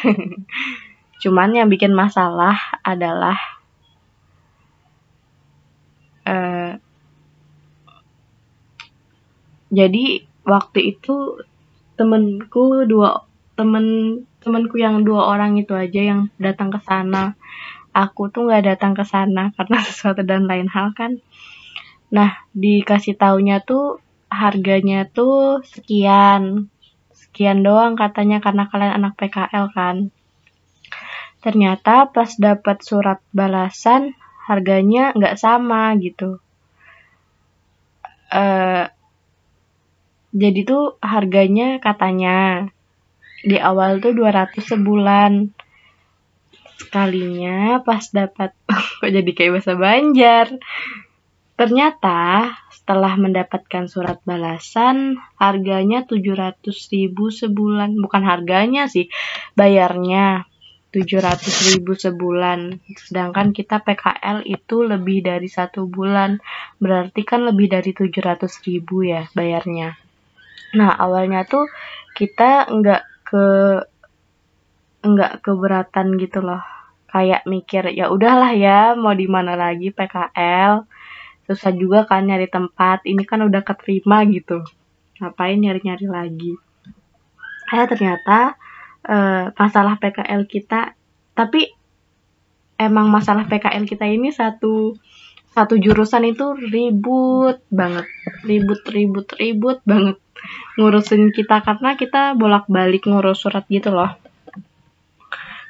Cuman 1.25 1.56
yang 1.56 1.73
bikin 1.73 1.97
masalah 1.97 2.52
adalah 2.85 3.63
uh, 6.28 6.76
jadi 9.74 10.04
waktu 10.44 10.80
itu 10.94 11.40
temenku 11.98 12.84
dua 12.86 13.26
temen 13.54 13.86
temenku 14.42 14.76
yang 14.76 15.06
dua 15.06 15.30
orang 15.34 15.56
itu 15.56 15.72
aja 15.74 16.00
yang 16.14 16.20
datang 16.36 16.70
ke 16.70 16.78
sana. 16.84 17.34
Aku 17.94 18.26
tuh 18.30 18.50
nggak 18.50 18.74
datang 18.74 18.92
ke 18.98 19.06
sana 19.06 19.50
karena 19.56 19.78
sesuatu 19.82 20.22
dan 20.26 20.46
lain 20.50 20.70
hal 20.70 20.92
kan. 20.92 21.18
Nah 22.10 22.44
dikasih 22.54 23.18
taunya 23.18 23.62
tuh 23.62 24.02
harganya 24.30 25.06
tuh 25.06 25.62
sekian 25.62 26.70
sekian 27.14 27.66
doang 27.66 27.98
katanya 27.98 28.38
karena 28.38 28.70
kalian 28.70 28.94
anak 29.02 29.18
PKL 29.18 29.74
kan. 29.74 29.96
Ternyata 31.42 32.08
pas 32.14 32.30
dapat 32.38 32.80
surat 32.82 33.18
balasan 33.34 34.14
harganya 34.44 35.16
nggak 35.16 35.36
sama 35.40 35.96
gitu. 35.98 36.38
Uh, 38.34 38.90
jadi 40.34 40.60
tuh 40.66 40.98
harganya 40.98 41.78
katanya 41.78 42.68
di 43.44 43.60
awal 43.60 44.02
tuh 44.02 44.16
200 44.16 44.58
sebulan. 44.64 45.32
sekalinya 46.74 47.86
pas 47.86 48.02
dapat 48.10 48.50
kok 48.98 49.06
jadi 49.06 49.30
kayak 49.30 49.52
bahasa 49.58 49.74
Banjar. 49.78 50.46
Ternyata 51.54 52.50
setelah 52.74 53.14
mendapatkan 53.14 53.86
surat 53.86 54.18
balasan 54.26 55.22
harganya 55.38 56.02
700 56.02 56.66
ribu 56.90 57.30
sebulan. 57.30 57.94
Bukan 57.94 58.26
harganya 58.26 58.90
sih, 58.90 59.06
bayarnya 59.54 60.50
700 60.94 61.74
ribu 61.74 61.98
sebulan. 61.98 62.78
Sedangkan 62.94 63.50
kita 63.50 63.82
PKL 63.82 64.46
itu 64.46 64.86
lebih 64.86 65.26
dari 65.26 65.50
satu 65.50 65.90
bulan. 65.90 66.38
Berarti 66.78 67.26
kan 67.26 67.42
lebih 67.42 67.66
dari 67.74 67.90
700 67.90 68.46
ribu 68.70 69.02
ya 69.02 69.26
bayarnya. 69.34 69.98
Nah 70.78 70.94
awalnya 70.94 71.42
tuh 71.42 71.66
kita 72.14 72.70
nggak 72.70 73.02
ke 73.26 73.46
nggak 75.02 75.32
keberatan 75.42 76.14
gitu 76.22 76.38
loh. 76.46 76.62
Kayak 77.10 77.42
mikir 77.50 77.90
ya 77.90 78.14
udahlah 78.14 78.54
ya 78.54 78.94
mau 78.94 79.14
di 79.18 79.26
mana 79.26 79.58
lagi 79.58 79.90
PKL 79.90 80.86
susah 81.44 81.72
juga 81.76 82.08
kan 82.08 82.24
nyari 82.24 82.48
tempat 82.48 83.04
ini 83.04 83.22
kan 83.28 83.44
udah 83.44 83.60
keterima 83.60 84.24
gitu 84.32 84.64
ngapain 85.20 85.60
nyari-nyari 85.60 86.08
lagi 86.08 86.52
eh 87.72 87.86
ternyata 87.88 88.56
eh, 89.04 89.44
masalah 89.54 90.00
PKL 90.00 90.49
kita. 90.49 90.96
Tapi 91.37 91.68
emang 92.80 93.06
masalah 93.12 93.46
PKL 93.46 93.84
kita 93.87 94.08
ini 94.08 94.34
satu 94.34 94.96
satu 95.54 95.78
jurusan 95.78 96.26
itu 96.26 96.56
ribut 96.58 97.62
banget. 97.70 98.06
Ribut 98.42 98.82
ribut 98.90 99.28
ribut 99.38 99.78
banget 99.87 100.18
ngurusin 100.80 101.30
kita. 101.30 101.62
Karena 101.62 101.94
kita 101.94 102.34
bolak-balik 102.34 103.06
ngurus 103.06 103.46
surat 103.46 103.62
gitu 103.70 103.94
loh. 103.94 104.11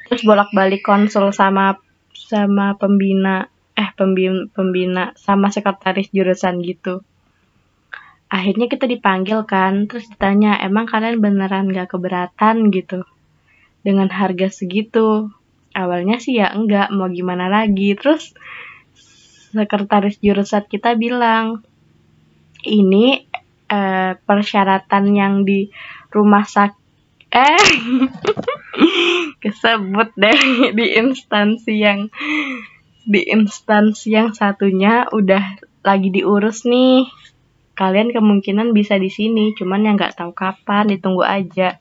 Terus 0.08 0.22
bolak-balik 0.24 0.80
konsul 0.80 1.32
sama 1.36 1.76
sama 2.14 2.76
pembina 2.80 3.52
eh 3.74 3.90
pembina, 3.98 4.46
pembina 4.54 5.12
sama 5.18 5.50
sekretaris 5.50 6.08
jurusan 6.14 6.62
gitu. 6.62 7.02
Akhirnya 8.30 8.66
kita 8.66 8.88
dipanggil 8.88 9.44
kan 9.44 9.86
terus 9.86 10.08
ditanya 10.10 10.58
emang 10.62 10.88
kalian 10.88 11.20
beneran 11.20 11.70
gak 11.70 11.92
keberatan? 11.92 12.72
gitu 12.72 13.04
dengan 13.84 14.08
harga 14.08 14.48
segitu 14.48 15.28
awalnya 15.76 16.16
sih 16.18 16.40
ya 16.40 16.50
enggak 16.56 16.88
mau 16.90 17.12
gimana 17.12 17.52
lagi 17.52 17.92
terus 17.94 18.32
sekretaris 19.54 20.18
jurusan 20.18 20.66
kita 20.66 20.96
bilang 20.98 21.62
ini 22.64 23.28
eh, 23.68 24.12
persyaratan 24.16 25.04
yang 25.12 25.34
di 25.44 25.68
rumah 26.10 26.48
sak 26.48 26.74
eh 27.34 27.58
kesebut 29.42 30.14
deh 30.16 30.40
di 30.78 30.86
instansi 30.96 31.74
yang 31.76 32.08
di 33.04 33.20
instansi 33.28 34.16
yang 34.16 34.32
satunya 34.32 35.04
udah 35.12 35.60
lagi 35.84 36.08
diurus 36.08 36.64
nih. 36.64 37.04
Kalian 37.74 38.14
kemungkinan 38.14 38.72
bisa 38.72 38.96
di 38.96 39.10
sini, 39.12 39.52
cuman 39.52 39.84
yang 39.84 39.94
nggak 39.98 40.16
tahu 40.16 40.32
kapan, 40.32 40.88
ditunggu 40.88 41.26
aja. 41.26 41.76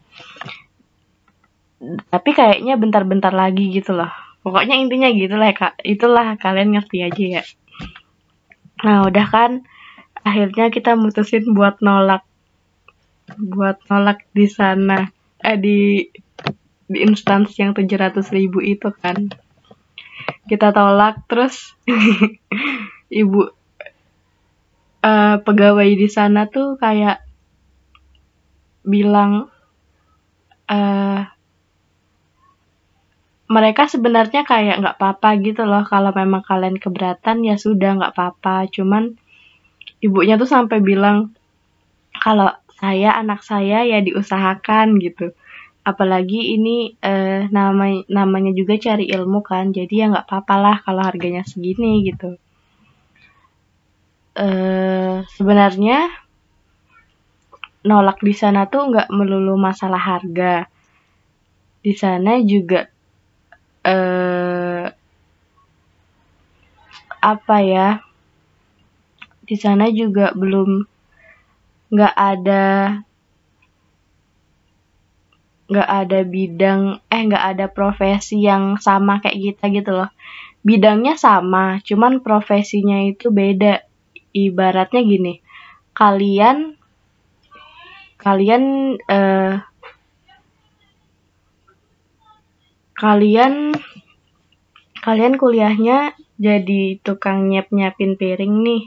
Tapi 1.84 2.30
kayaknya 2.32 2.80
bentar-bentar 2.80 3.36
lagi 3.36 3.70
gitu 3.74 3.96
loh. 3.96 4.10
Pokoknya 4.44 4.76
intinya 4.80 5.10
gitu 5.12 5.36
lah 5.36 5.52
kak. 5.56 5.80
Itulah 5.84 6.36
kalian 6.40 6.76
ngerti 6.76 7.04
aja 7.04 7.26
ya. 7.40 7.44
Nah 8.84 9.08
udah 9.08 9.28
kan, 9.32 9.52
akhirnya 10.24 10.68
kita 10.72 10.96
mutusin 11.00 11.56
buat 11.56 11.80
nolak, 11.80 12.24
buat 13.40 13.80
nolak 13.88 14.28
di 14.36 14.48
sana, 14.52 15.08
eh 15.40 15.56
di 15.60 16.08
di 16.88 17.00
instansi 17.00 17.64
yang 17.64 17.72
700 17.72 18.28
ribu 18.36 18.60
itu 18.60 18.92
kan 19.00 19.32
kita 20.48 20.76
tolak 20.76 21.24
terus 21.26 21.74
ibu 23.24 23.50
uh, 25.04 25.36
pegawai 25.42 25.90
di 25.90 26.08
sana 26.12 26.48
tuh 26.52 26.76
kayak 26.76 27.24
bilang 28.84 29.48
uh, 30.68 31.20
mereka 33.54 33.86
sebenarnya 33.86 34.42
kayak 34.50 34.82
nggak 34.82 34.96
apa-apa 34.98 35.30
gitu 35.46 35.62
loh. 35.70 35.86
Kalau 35.86 36.10
memang 36.10 36.42
kalian 36.42 36.82
keberatan 36.82 37.46
ya 37.46 37.56
sudah 37.62 38.02
nggak 38.02 38.14
apa-apa. 38.18 38.66
Cuman 38.74 39.14
ibunya 40.02 40.36
tuh 40.42 40.50
sampai 40.50 40.82
bilang 40.82 41.38
kalau 42.18 42.50
saya 42.82 43.14
anak 43.14 43.46
saya 43.46 43.86
ya 43.86 44.02
diusahakan 44.02 44.98
gitu. 44.98 45.38
Apalagi 45.86 46.58
ini 46.58 46.98
eh, 46.98 47.46
nama 47.54 47.86
namanya 48.10 48.52
juga 48.58 48.74
cari 48.82 49.06
ilmu 49.14 49.46
kan. 49.46 49.70
Jadi 49.70 49.94
ya 50.02 50.10
nggak 50.10 50.26
apa-apa 50.26 50.56
lah 50.58 50.76
kalau 50.82 51.06
harganya 51.06 51.46
segini 51.46 52.10
gitu. 52.10 52.42
Eh, 54.34 55.22
sebenarnya 55.38 56.10
nolak 57.86 58.18
di 58.26 58.34
sana 58.34 58.66
tuh 58.66 58.90
nggak 58.90 59.14
melulu 59.14 59.54
masalah 59.62 60.02
harga. 60.02 60.66
Di 61.84 61.94
sana 61.94 62.40
juga 62.42 62.93
eh, 63.84 64.84
apa 67.24 67.58
ya 67.64 68.04
di 69.44 69.56
sana 69.60 69.88
juga 69.92 70.32
belum 70.36 70.84
nggak 71.94 72.16
ada 72.16 72.66
nggak 75.72 75.90
ada 75.90 76.20
bidang 76.28 76.82
eh 77.08 77.22
nggak 77.24 77.46
ada 77.56 77.66
profesi 77.72 78.44
yang 78.44 78.76
sama 78.80 79.24
kayak 79.24 79.40
kita 79.40 79.66
gitu 79.72 79.92
loh. 79.96 80.10
Bidangnya 80.64 81.20
sama 81.20 81.80
cuman 81.84 82.24
profesinya 82.24 83.04
itu 83.04 83.32
beda. 83.32 83.84
Ibaratnya 84.34 85.02
gini 85.06 85.34
kalian 85.94 86.74
kalian 88.18 88.64
eh, 89.06 89.62
kalian 93.04 93.76
kalian 95.04 95.36
kuliahnya 95.36 96.16
jadi 96.40 97.04
tukang 97.04 97.52
nyep 97.52 97.68
nyapin 97.76 98.16
piring 98.16 98.64
nih 98.64 98.84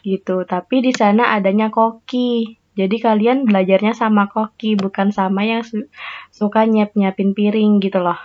gitu 0.00 0.48
tapi 0.48 0.80
di 0.80 0.96
sana 0.96 1.36
adanya 1.36 1.68
koki 1.68 2.60
jadi 2.80 2.96
kalian 2.96 3.44
belajarnya 3.44 3.92
sama 3.92 4.30
koki, 4.30 4.72
bukan 4.72 5.12
sama 5.12 5.44
yang 5.44 5.66
su 5.66 5.90
suka 6.32 6.64
nyiap-nyiapin 6.64 7.36
piring 7.36 7.76
gitu 7.82 8.00
loh. 8.00 8.16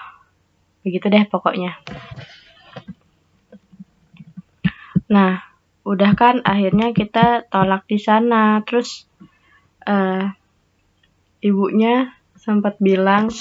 Begitu 0.85 1.11
deh 1.11 1.25
pokoknya. 1.25 1.75
Nah, 5.11 5.43
udah 5.83 6.11
kan 6.15 6.39
akhirnya 6.45 6.95
kita 6.95 7.49
tolak 7.51 7.83
di 7.89 7.99
sana. 7.99 8.63
Terus 8.63 9.09
uh, 9.83 10.29
ibunya 11.43 12.13
sempat 12.37 12.79
bilang 12.79 13.33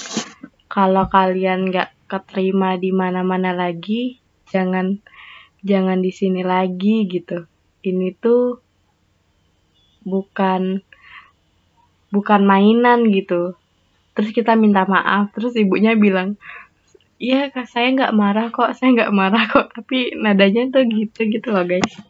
kalau 0.75 1.07
kalian 1.07 1.71
nggak 1.71 1.95
keterima 2.11 2.75
di 2.75 2.91
mana-mana 2.91 3.55
lagi, 3.55 4.19
jangan 4.51 4.99
jangan 5.63 6.03
di 6.03 6.11
sini 6.11 6.43
lagi 6.43 7.07
gitu. 7.07 7.47
Ini 7.87 8.11
tuh 8.19 8.59
bukan 10.03 10.83
bukan 12.11 12.43
mainan 12.43 13.07
gitu. 13.15 13.55
Terus 14.19 14.35
kita 14.35 14.59
minta 14.59 14.83
maaf 14.83 15.31
terus 15.31 15.55
ibunya 15.55 15.95
bilang 15.95 16.35
iya 17.23 17.55
kak 17.55 17.71
saya 17.71 17.95
nggak 17.95 18.15
marah 18.19 18.51
kok 18.51 18.75
saya 18.75 18.91
nggak 18.99 19.15
marah 19.15 19.47
kok 19.47 19.71
tapi 19.71 20.19
nadanya 20.19 20.75
tuh 20.75 20.91
gitu 20.91 21.31
gitu 21.31 21.55
loh 21.55 21.63
guys. 21.63 21.95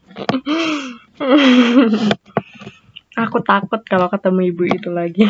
Aku 3.29 3.45
takut 3.45 3.85
kalau 3.85 4.09
ketemu 4.09 4.41
ibu 4.57 4.65
itu 4.67 4.89
lagi 4.89 5.29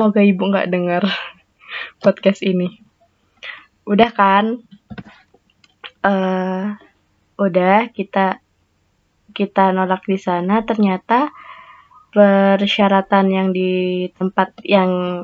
semoga 0.00 0.24
ibu 0.24 0.48
nggak 0.48 0.72
dengar 0.72 1.04
podcast 2.00 2.40
ini 2.40 2.80
udah 3.84 4.08
kan 4.16 4.64
uh, 6.00 6.72
udah 7.36 7.92
kita 7.92 8.40
kita 9.36 9.76
nolak 9.76 10.00
di 10.08 10.16
sana 10.16 10.64
ternyata 10.64 11.28
persyaratan 12.16 13.28
yang 13.28 13.48
di 13.52 14.08
tempat 14.16 14.56
yang 14.64 15.20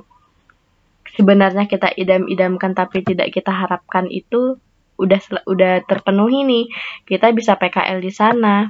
sebenarnya 1.16 1.64
kita 1.72 1.96
idam-idamkan 1.96 2.76
tapi 2.76 3.00
tidak 3.00 3.32
kita 3.32 3.48
harapkan 3.48 4.12
itu 4.12 4.60
udah 5.00 5.40
udah 5.48 5.88
terpenuhi 5.88 6.44
nih. 6.44 6.64
Kita 7.08 7.32
bisa 7.32 7.56
PKL 7.56 8.04
di 8.04 8.12
sana. 8.12 8.68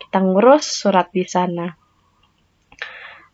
Kita 0.00 0.16
ngurus 0.24 0.64
surat 0.64 1.12
di 1.12 1.28
sana. 1.28 1.85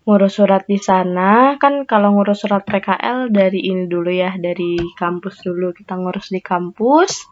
Ngurus 0.02 0.34
surat 0.34 0.66
di 0.66 0.82
sana 0.82 1.54
kan 1.62 1.86
kalau 1.86 2.18
ngurus 2.18 2.42
surat 2.42 2.66
PKL 2.66 3.30
dari 3.30 3.70
ini 3.70 3.86
dulu 3.86 4.10
ya, 4.10 4.34
dari 4.34 4.74
kampus 4.98 5.46
dulu. 5.46 5.70
Kita 5.70 5.94
ngurus 5.94 6.34
di 6.34 6.42
kampus. 6.42 7.30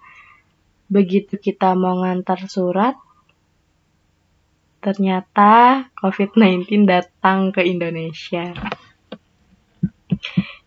Begitu 0.86 1.38
kita 1.38 1.74
mau 1.78 2.02
ngantar 2.02 2.46
surat, 2.50 2.98
ternyata 4.82 5.86
COVID-19 5.98 6.86
datang 6.86 7.54
ke 7.54 7.62
Indonesia. 7.62 8.50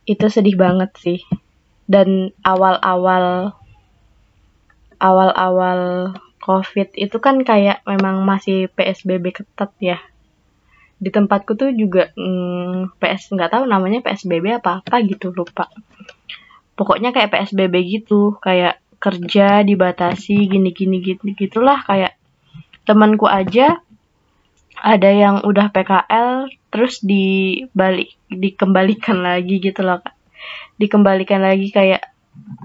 Itu 0.04 0.28
sedih 0.28 0.56
banget 0.56 0.92
sih. 1.00 1.20
dan 1.84 2.32
awal-awal 2.48 3.56
awal-awal 5.04 5.80
COVID 6.40 6.96
itu 6.96 7.18
kan 7.20 7.44
kayak 7.44 7.84
memang 7.84 8.24
masih 8.24 8.72
PSBB 8.72 9.36
ketat 9.36 9.72
ya. 9.80 10.00
Di 11.00 11.10
tempatku 11.10 11.58
tuh 11.58 11.70
juga 11.74 12.12
hmm, 12.16 12.98
PS 12.98 13.34
nggak 13.36 13.52
tahu 13.54 13.64
namanya 13.70 14.02
PSBB 14.02 14.60
apa 14.60 14.82
apa 14.82 14.98
gitu 15.06 15.34
lupa. 15.34 15.70
Pokoknya 16.74 17.14
kayak 17.14 17.30
PSBB 17.30 17.76
gitu, 17.86 18.38
kayak 18.42 18.84
kerja 19.04 19.68
dibatasi 19.68 20.48
gini-gini 20.48 21.04
gitu 21.04 21.28
gitulah 21.36 21.84
kayak 21.84 22.16
temanku 22.88 23.28
aja 23.28 23.84
ada 24.80 25.10
yang 25.12 25.44
udah 25.44 25.76
PKL 25.76 26.48
terus 26.72 27.04
dibalik 27.04 28.16
dikembalikan 28.32 29.20
lagi 29.20 29.60
gitu 29.60 29.84
loh 29.84 30.00
kak 30.00 30.16
dikembalikan 30.80 31.44
lagi 31.44 31.68
kayak 31.68 32.16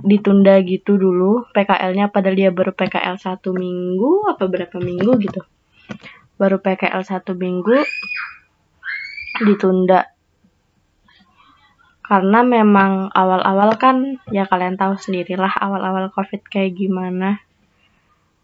ditunda 0.07 0.62
gitu 0.62 0.95
dulu 0.97 1.45
PKL-nya 1.53 2.09
padahal 2.14 2.38
dia 2.38 2.51
baru 2.55 2.71
PKL 2.73 3.19
satu 3.19 3.53
minggu 3.53 4.31
apa 4.31 4.47
berapa 4.47 4.79
minggu 4.79 5.12
gitu 5.19 5.43
baru 6.38 6.62
PKL 6.62 7.03
satu 7.03 7.35
minggu 7.35 7.83
ditunda. 9.42 10.07
Karena 12.09 12.40
memang 12.40 13.12
awal-awal 13.12 13.77
kan 13.77 14.16
ya 14.33 14.48
kalian 14.48 14.81
tahu 14.81 14.96
sendirilah 14.96 15.53
awal-awal 15.61 16.09
covid 16.09 16.40
kayak 16.48 16.79
gimana. 16.79 17.44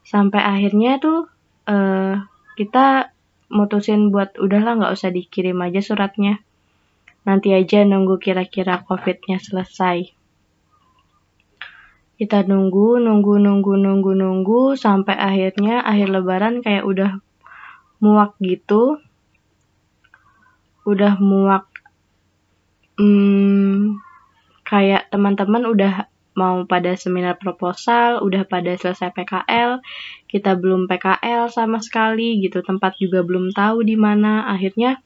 Sampai 0.04 0.44
akhirnya 0.44 1.00
tuh 1.00 1.32
uh, 1.64 2.20
kita 2.60 3.16
mutusin 3.48 4.12
buat 4.12 4.36
udahlah 4.36 4.76
nggak 4.76 4.92
usah 4.92 5.08
dikirim 5.08 5.56
aja 5.64 5.80
suratnya. 5.80 6.44
Nanti 7.24 7.56
aja 7.56 7.88
nunggu 7.88 8.20
kira-kira 8.20 8.84
covidnya 8.84 9.40
selesai. 9.40 10.12
Kita 12.20 12.44
nunggu 12.44 13.00
nunggu 13.00 13.40
nunggu 13.40 13.80
nunggu 13.80 14.12
nunggu 14.12 14.60
sampai 14.76 15.16
akhirnya 15.16 15.80
akhir 15.80 16.12
lebaran 16.12 16.60
kayak 16.60 16.84
udah 16.84 17.16
muak 18.04 18.36
gitu. 18.44 19.00
Udah 20.84 21.16
muak 21.16 21.64
hmm, 23.00 23.96
kayak 24.68 25.08
teman-teman 25.08 25.64
udah 25.64 25.94
mau 26.34 26.66
pada 26.66 26.98
seminar 26.98 27.38
proposal, 27.38 28.20
udah 28.20 28.44
pada 28.44 28.74
selesai 28.74 29.14
PKL, 29.14 29.80
kita 30.26 30.58
belum 30.58 30.90
PKL 30.90 31.48
sama 31.48 31.78
sekali 31.78 32.42
gitu, 32.42 32.60
tempat 32.60 32.98
juga 32.98 33.22
belum 33.22 33.54
tahu 33.54 33.86
di 33.86 33.94
mana. 33.94 34.50
Akhirnya 34.50 34.98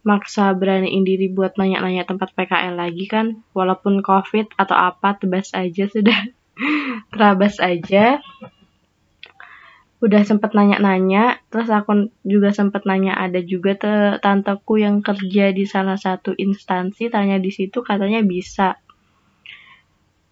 maksa 0.00 0.56
beraniin 0.56 1.04
diri 1.04 1.28
buat 1.28 1.60
nanya-nanya 1.60 2.08
tempat 2.08 2.32
PKL 2.32 2.74
lagi 2.74 3.04
kan, 3.04 3.44
walaupun 3.52 4.00
COVID 4.00 4.56
atau 4.56 4.74
apa, 4.74 5.20
tebas 5.20 5.52
aja 5.52 5.86
sudah, 5.92 6.32
terabas 7.12 7.60
aja 7.60 8.24
udah 9.96 10.22
sempet 10.28 10.52
nanya-nanya 10.52 11.40
terus 11.48 11.72
aku 11.72 12.12
juga 12.20 12.52
sempet 12.52 12.84
nanya 12.84 13.16
ada 13.16 13.40
juga 13.40 13.72
te 13.80 14.20
tanteku 14.20 14.76
yang 14.76 15.00
kerja 15.00 15.56
di 15.56 15.64
salah 15.64 15.96
satu 15.96 16.36
instansi 16.36 17.08
tanya 17.08 17.40
di 17.40 17.48
situ 17.48 17.80
katanya 17.80 18.20
bisa. 18.20 18.76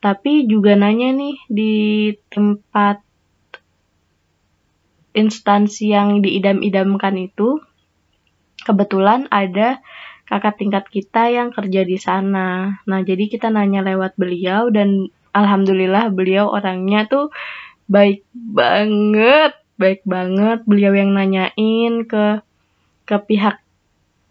Tapi 0.05 0.45
juga 0.45 0.77
nanya 0.77 1.17
nih 1.17 1.37
di 1.49 1.75
tempat 2.29 3.01
instansi 5.17 5.97
yang 5.97 6.21
diidam-idamkan 6.21 7.17
itu 7.17 7.63
kebetulan 8.69 9.33
ada 9.33 9.81
kakak 10.29 10.61
tingkat 10.61 10.85
kita 10.93 11.33
yang 11.33 11.49
kerja 11.57 11.89
di 11.89 11.97
sana. 11.97 12.81
Nah 12.85 13.01
jadi 13.01 13.33
kita 13.33 13.49
nanya 13.49 13.81
lewat 13.81 14.21
beliau 14.21 14.69
dan 14.69 15.09
alhamdulillah 15.33 16.13
beliau 16.13 16.53
orangnya 16.53 17.09
tuh 17.09 17.33
baik 17.91 18.25
banget, 18.33 19.53
baik 19.77 20.03
banget 20.09 20.65
beliau 20.65 20.93
yang 20.97 21.13
nanyain 21.13 22.05
ke 22.09 22.41
ke 23.05 23.17
pihak 23.29 23.61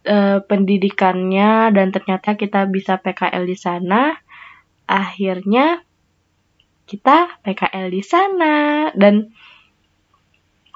e, 0.05 0.41
pendidikannya 0.41 1.69
dan 1.71 1.93
ternyata 1.93 2.33
kita 2.33 2.65
bisa 2.69 2.97
PKL 2.97 3.43
di 3.45 3.57
sana. 3.57 4.17
Akhirnya 4.89 5.85
kita 6.83 7.39
PKL 7.45 7.87
di 7.93 8.03
sana 8.03 8.55
dan 8.97 9.31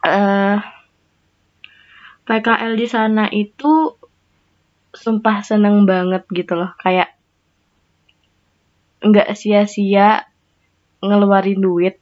e, 0.05 0.13
eh, 0.13 0.57
PKL 2.27 2.73
di 2.75 2.87
sana 2.87 3.27
itu 3.31 3.95
sumpah 4.91 5.45
seneng 5.45 5.85
banget 5.85 6.25
gitu 6.33 6.57
loh 6.57 6.73
kayak 6.81 7.13
nggak 9.03 9.29
sia-sia 9.37 10.25
ngeluarin 11.05 11.61
duit 11.61 12.01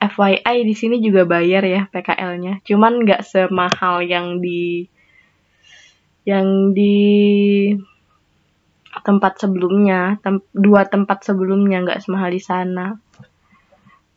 FYI 0.00 0.64
di 0.64 0.72
sini 0.72 0.96
juga 1.04 1.28
bayar 1.28 1.60
ya 1.68 1.84
PKL-nya. 1.92 2.64
Cuman 2.64 3.04
nggak 3.04 3.20
semahal 3.20 4.00
yang 4.00 4.40
di 4.40 4.88
yang 6.24 6.72
di 6.72 6.96
tempat 9.04 9.40
sebelumnya, 9.40 10.16
tem 10.24 10.40
dua 10.56 10.88
tempat 10.88 11.24
sebelumnya 11.24 11.84
nggak 11.84 12.00
semahal 12.00 12.32
di 12.32 12.42
sana. 12.42 12.96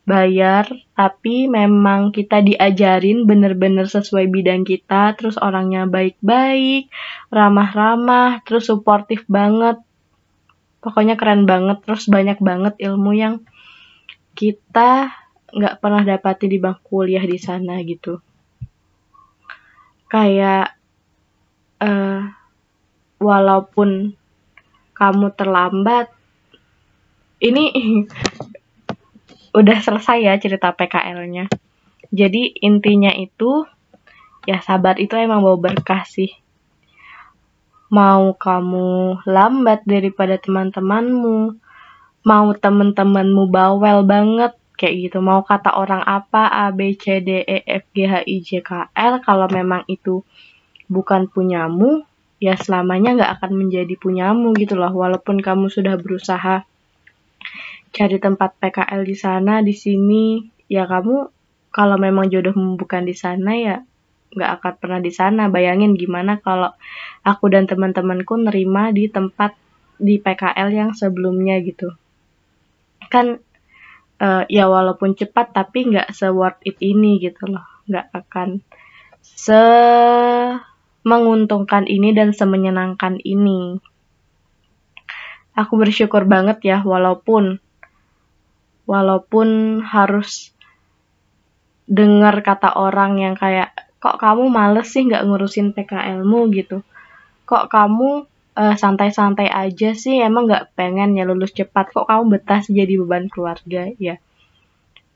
Bayar, 0.04 0.68
tapi 0.92 1.48
memang 1.48 2.12
kita 2.12 2.44
diajarin 2.44 3.24
bener-bener 3.24 3.88
sesuai 3.88 4.28
bidang 4.28 4.68
kita, 4.68 5.16
terus 5.16 5.40
orangnya 5.40 5.88
baik-baik, 5.88 6.92
ramah-ramah, 7.32 8.44
terus 8.44 8.68
suportif 8.68 9.24
banget. 9.24 9.80
Pokoknya 10.84 11.16
keren 11.16 11.48
banget, 11.48 11.80
terus 11.88 12.04
banyak 12.12 12.36
banget 12.44 12.76
ilmu 12.84 13.16
yang 13.16 13.40
kita 14.36 15.23
nggak 15.54 15.78
pernah 15.78 16.02
dapatin 16.02 16.50
di 16.50 16.58
bangku 16.58 16.82
kuliah 17.06 17.22
di 17.22 17.38
sana 17.38 17.78
gitu. 17.86 18.18
Kayak 20.10 20.74
uh, 21.78 22.28
walaupun 23.22 24.14
kamu 24.94 25.26
terlambat 25.34 26.10
ini 27.42 27.70
udah 29.58 29.78
selesai 29.78 30.18
ya 30.22 30.34
cerita 30.38 30.74
PKL-nya 30.74 31.46
jadi 32.14 32.54
intinya 32.62 33.10
itu 33.10 33.66
ya 34.46 34.62
sabar 34.62 35.02
itu 35.02 35.18
emang 35.18 35.42
bawa 35.42 35.58
berkah 35.58 36.06
sih. 36.06 36.30
Mau 37.90 38.38
kamu 38.38 39.22
lambat 39.26 39.82
daripada 39.82 40.38
teman-temanmu 40.38 41.58
mau 42.24 42.48
temen-temenmu 42.54 43.50
bawel 43.50 44.06
banget 44.06 44.54
kayak 44.74 44.94
gitu. 45.10 45.18
Mau 45.22 45.46
kata 45.46 45.74
orang 45.74 46.02
apa 46.02 46.50
A 46.50 46.70
B 46.74 46.98
C 46.98 47.22
D 47.22 47.42
E 47.42 47.62
F 47.64 47.84
G 47.94 48.06
H 48.06 48.14
I 48.26 48.36
J 48.42 48.48
K 48.62 48.90
L 48.90 49.14
kalau 49.22 49.46
memang 49.50 49.86
itu 49.86 50.22
bukan 50.90 51.30
punyamu 51.30 52.04
ya 52.42 52.58
selamanya 52.60 53.16
nggak 53.16 53.32
akan 53.40 53.52
menjadi 53.56 53.94
punyamu 53.96 54.52
gitu 54.58 54.74
loh. 54.74 54.90
Walaupun 54.90 55.40
kamu 55.40 55.70
sudah 55.70 55.96
berusaha 55.96 56.66
cari 57.94 58.18
tempat 58.18 58.58
PKL 58.58 59.06
di 59.06 59.16
sana 59.16 59.62
di 59.62 59.70
sini 59.70 60.42
ya 60.66 60.90
kamu 60.90 61.30
kalau 61.70 61.94
memang 61.94 62.26
jodohmu 62.26 62.74
bukan 62.74 63.06
di 63.06 63.14
sana 63.14 63.54
ya 63.54 63.76
nggak 64.34 64.50
akan 64.60 64.72
pernah 64.82 65.00
di 65.00 65.12
sana. 65.14 65.46
Bayangin 65.46 65.94
gimana 65.94 66.42
kalau 66.42 66.74
aku 67.22 67.46
dan 67.48 67.70
teman-temanku 67.70 68.34
nerima 68.34 68.90
di 68.90 69.06
tempat 69.06 69.54
di 70.02 70.18
PKL 70.18 70.68
yang 70.74 70.90
sebelumnya 70.90 71.62
gitu. 71.62 71.94
Kan 73.08 73.38
uh, 74.20 74.44
ya 74.46 74.68
walaupun 74.70 75.18
cepat 75.18 75.54
tapi 75.54 75.90
nggak 75.90 76.12
se 76.14 76.28
worth 76.30 76.60
it 76.66 76.78
ini 76.78 77.18
gitu 77.22 77.50
loh. 77.50 77.64
Nggak 77.88 78.06
akan 78.12 78.48
se 79.22 79.62
menguntungkan 81.04 81.84
ini 81.88 82.16
dan 82.16 82.32
semenyenangkan 82.32 83.20
ini. 83.22 83.78
Aku 85.54 85.78
bersyukur 85.78 86.26
banget 86.26 86.64
ya 86.66 86.78
walaupun 86.82 87.62
walaupun 88.84 89.80
harus 89.86 90.50
dengar 91.84 92.40
kata 92.40 92.74
orang 92.74 93.20
yang 93.20 93.34
kayak 93.36 93.76
kok 94.00 94.20
kamu 94.20 94.48
males 94.48 94.88
sih 94.92 95.04
nggak 95.04 95.24
ngurusin 95.24 95.72
PKLmu 95.76 96.40
gitu. 96.52 96.84
Kok 97.44 97.68
kamu 97.68 98.28
uh, 98.54 98.74
santai-santai 98.78 99.50
aja 99.50 99.92
sih 99.94 100.22
emang 100.22 100.46
nggak 100.46 100.74
pengen 100.78 101.18
ya 101.18 101.26
lulus 101.26 101.54
cepat. 101.54 101.90
Kok 101.90 102.06
kamu 102.06 102.24
betah 102.38 102.60
sih 102.62 102.74
jadi 102.74 102.98
beban 103.02 103.26
keluarga? 103.30 103.90
Ya. 103.98 104.22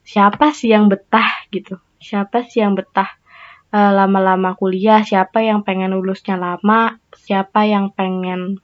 Siapa 0.03 0.53
sih 0.55 0.74
yang 0.74 0.90
betah 0.90 1.46
gitu? 1.55 1.79
Siapa 1.98 2.46
sih 2.46 2.62
yang 2.62 2.74
betah 2.79 3.09
uh, 3.70 3.92
lama-lama 3.94 4.55
kuliah? 4.59 5.03
Siapa 5.03 5.42
yang 5.42 5.62
pengen 5.62 5.94
lulusnya 5.94 6.38
lama? 6.38 6.98
Siapa 7.14 7.66
yang 7.66 7.94
pengen 7.94 8.61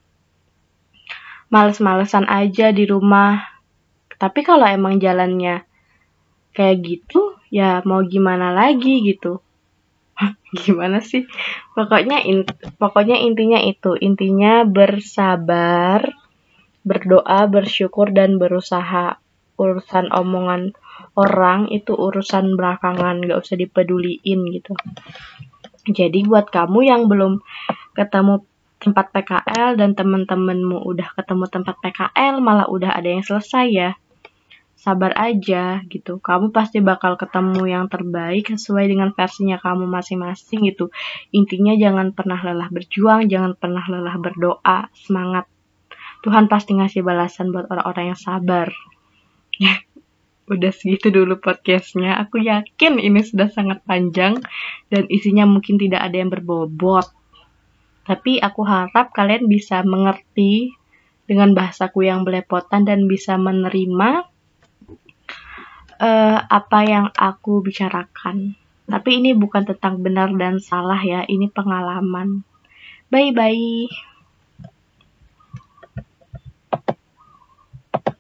males-malesan 1.53 2.27
aja 2.27 2.75
di 2.75 2.85
rumah? 2.87 3.41
Tapi 4.15 4.41
kalau 4.47 4.65
emang 4.65 5.03
jalannya 5.03 5.67
kayak 6.55 6.87
gitu 6.87 7.35
ya 7.51 7.83
mau 7.83 8.01
gimana 8.07 8.55
lagi 8.55 9.03
gitu 9.03 9.43
gimana 10.63 11.03
sih 11.03 11.27
pokoknya 11.75 12.23
in, 12.23 12.47
pokoknya 12.79 13.19
intinya 13.19 13.59
itu 13.59 13.99
intinya 13.99 14.63
bersabar 14.63 16.07
berdoa, 16.85 17.49
bersyukur, 17.49 18.13
dan 18.13 18.37
berusaha. 18.37 19.19
Urusan 19.55 20.13
omongan 20.13 20.77
orang 21.17 21.71
itu 21.73 21.97
urusan 21.97 22.59
belakangan, 22.59 23.25
gak 23.25 23.41
usah 23.41 23.57
dipeduliin 23.57 24.41
gitu. 24.53 24.75
Jadi 25.89 26.27
buat 26.27 26.51
kamu 26.53 26.79
yang 26.85 27.03
belum 27.09 27.41
ketemu 27.97 28.45
tempat 28.83 29.15
PKL 29.17 29.81
dan 29.81 29.97
temen-temenmu 29.97 30.85
udah 30.85 31.09
ketemu 31.17 31.49
tempat 31.49 31.81
PKL 31.81 32.37
malah 32.43 32.69
udah 32.69 32.93
ada 32.93 33.09
yang 33.09 33.25
selesai 33.25 33.67
ya 33.73 33.91
sabar 34.75 35.17
aja 35.17 35.81
gitu. 35.89 36.21
Kamu 36.21 36.53
pasti 36.53 36.85
bakal 36.85 37.17
ketemu 37.17 37.63
yang 37.65 37.87
terbaik 37.89 38.53
sesuai 38.53 38.91
dengan 38.91 39.15
versinya 39.17 39.57
kamu 39.57 39.89
masing-masing 39.89 40.69
gitu. 40.69 40.93
Intinya 41.33 41.73
jangan 41.79 42.13
pernah 42.13 42.39
lelah 42.43 42.69
berjuang, 42.69 43.31
jangan 43.31 43.57
pernah 43.57 43.85
lelah 43.87 44.17
berdoa, 44.21 44.93
semangat. 44.93 45.49
Tuhan 46.27 46.49
pasti 46.49 46.77
ngasih 46.77 47.05
balasan 47.05 47.53
buat 47.53 47.69
orang-orang 47.73 48.13
yang 48.13 48.21
sabar. 48.21 48.69
Udah 50.53 50.73
segitu 50.77 51.09
dulu 51.09 51.41
podcastnya. 51.41 52.21
Aku 52.21 52.37
yakin 52.37 53.01
ini 53.01 53.25
sudah 53.25 53.49
sangat 53.49 53.81
panjang 53.89 54.37
dan 54.93 55.09
isinya 55.09 55.49
mungkin 55.49 55.81
tidak 55.81 56.05
ada 56.05 56.21
yang 56.21 56.29
berbobot. 56.29 57.09
Tapi 58.05 58.37
aku 58.37 58.61
harap 58.69 59.17
kalian 59.17 59.49
bisa 59.49 59.81
mengerti 59.81 60.77
dengan 61.25 61.57
bahasaku 61.57 62.05
yang 62.05 62.29
belepotan 62.29 62.85
dan 62.85 63.09
bisa 63.09 63.41
menerima 63.41 64.29
uh, 65.99 66.39
apa 66.49 66.79
yang 66.87 67.07
aku 67.15 67.63
bicarakan. 67.65 68.57
Tapi 68.85 69.11
ini 69.23 69.33
bukan 69.33 69.65
tentang 69.65 70.05
benar 70.05 70.29
dan 70.37 70.61
salah 70.61 71.01
ya, 71.01 71.25
ini 71.25 71.49
pengalaman. 71.49 72.45
Bye 73.09 73.33
bye. 73.33 74.14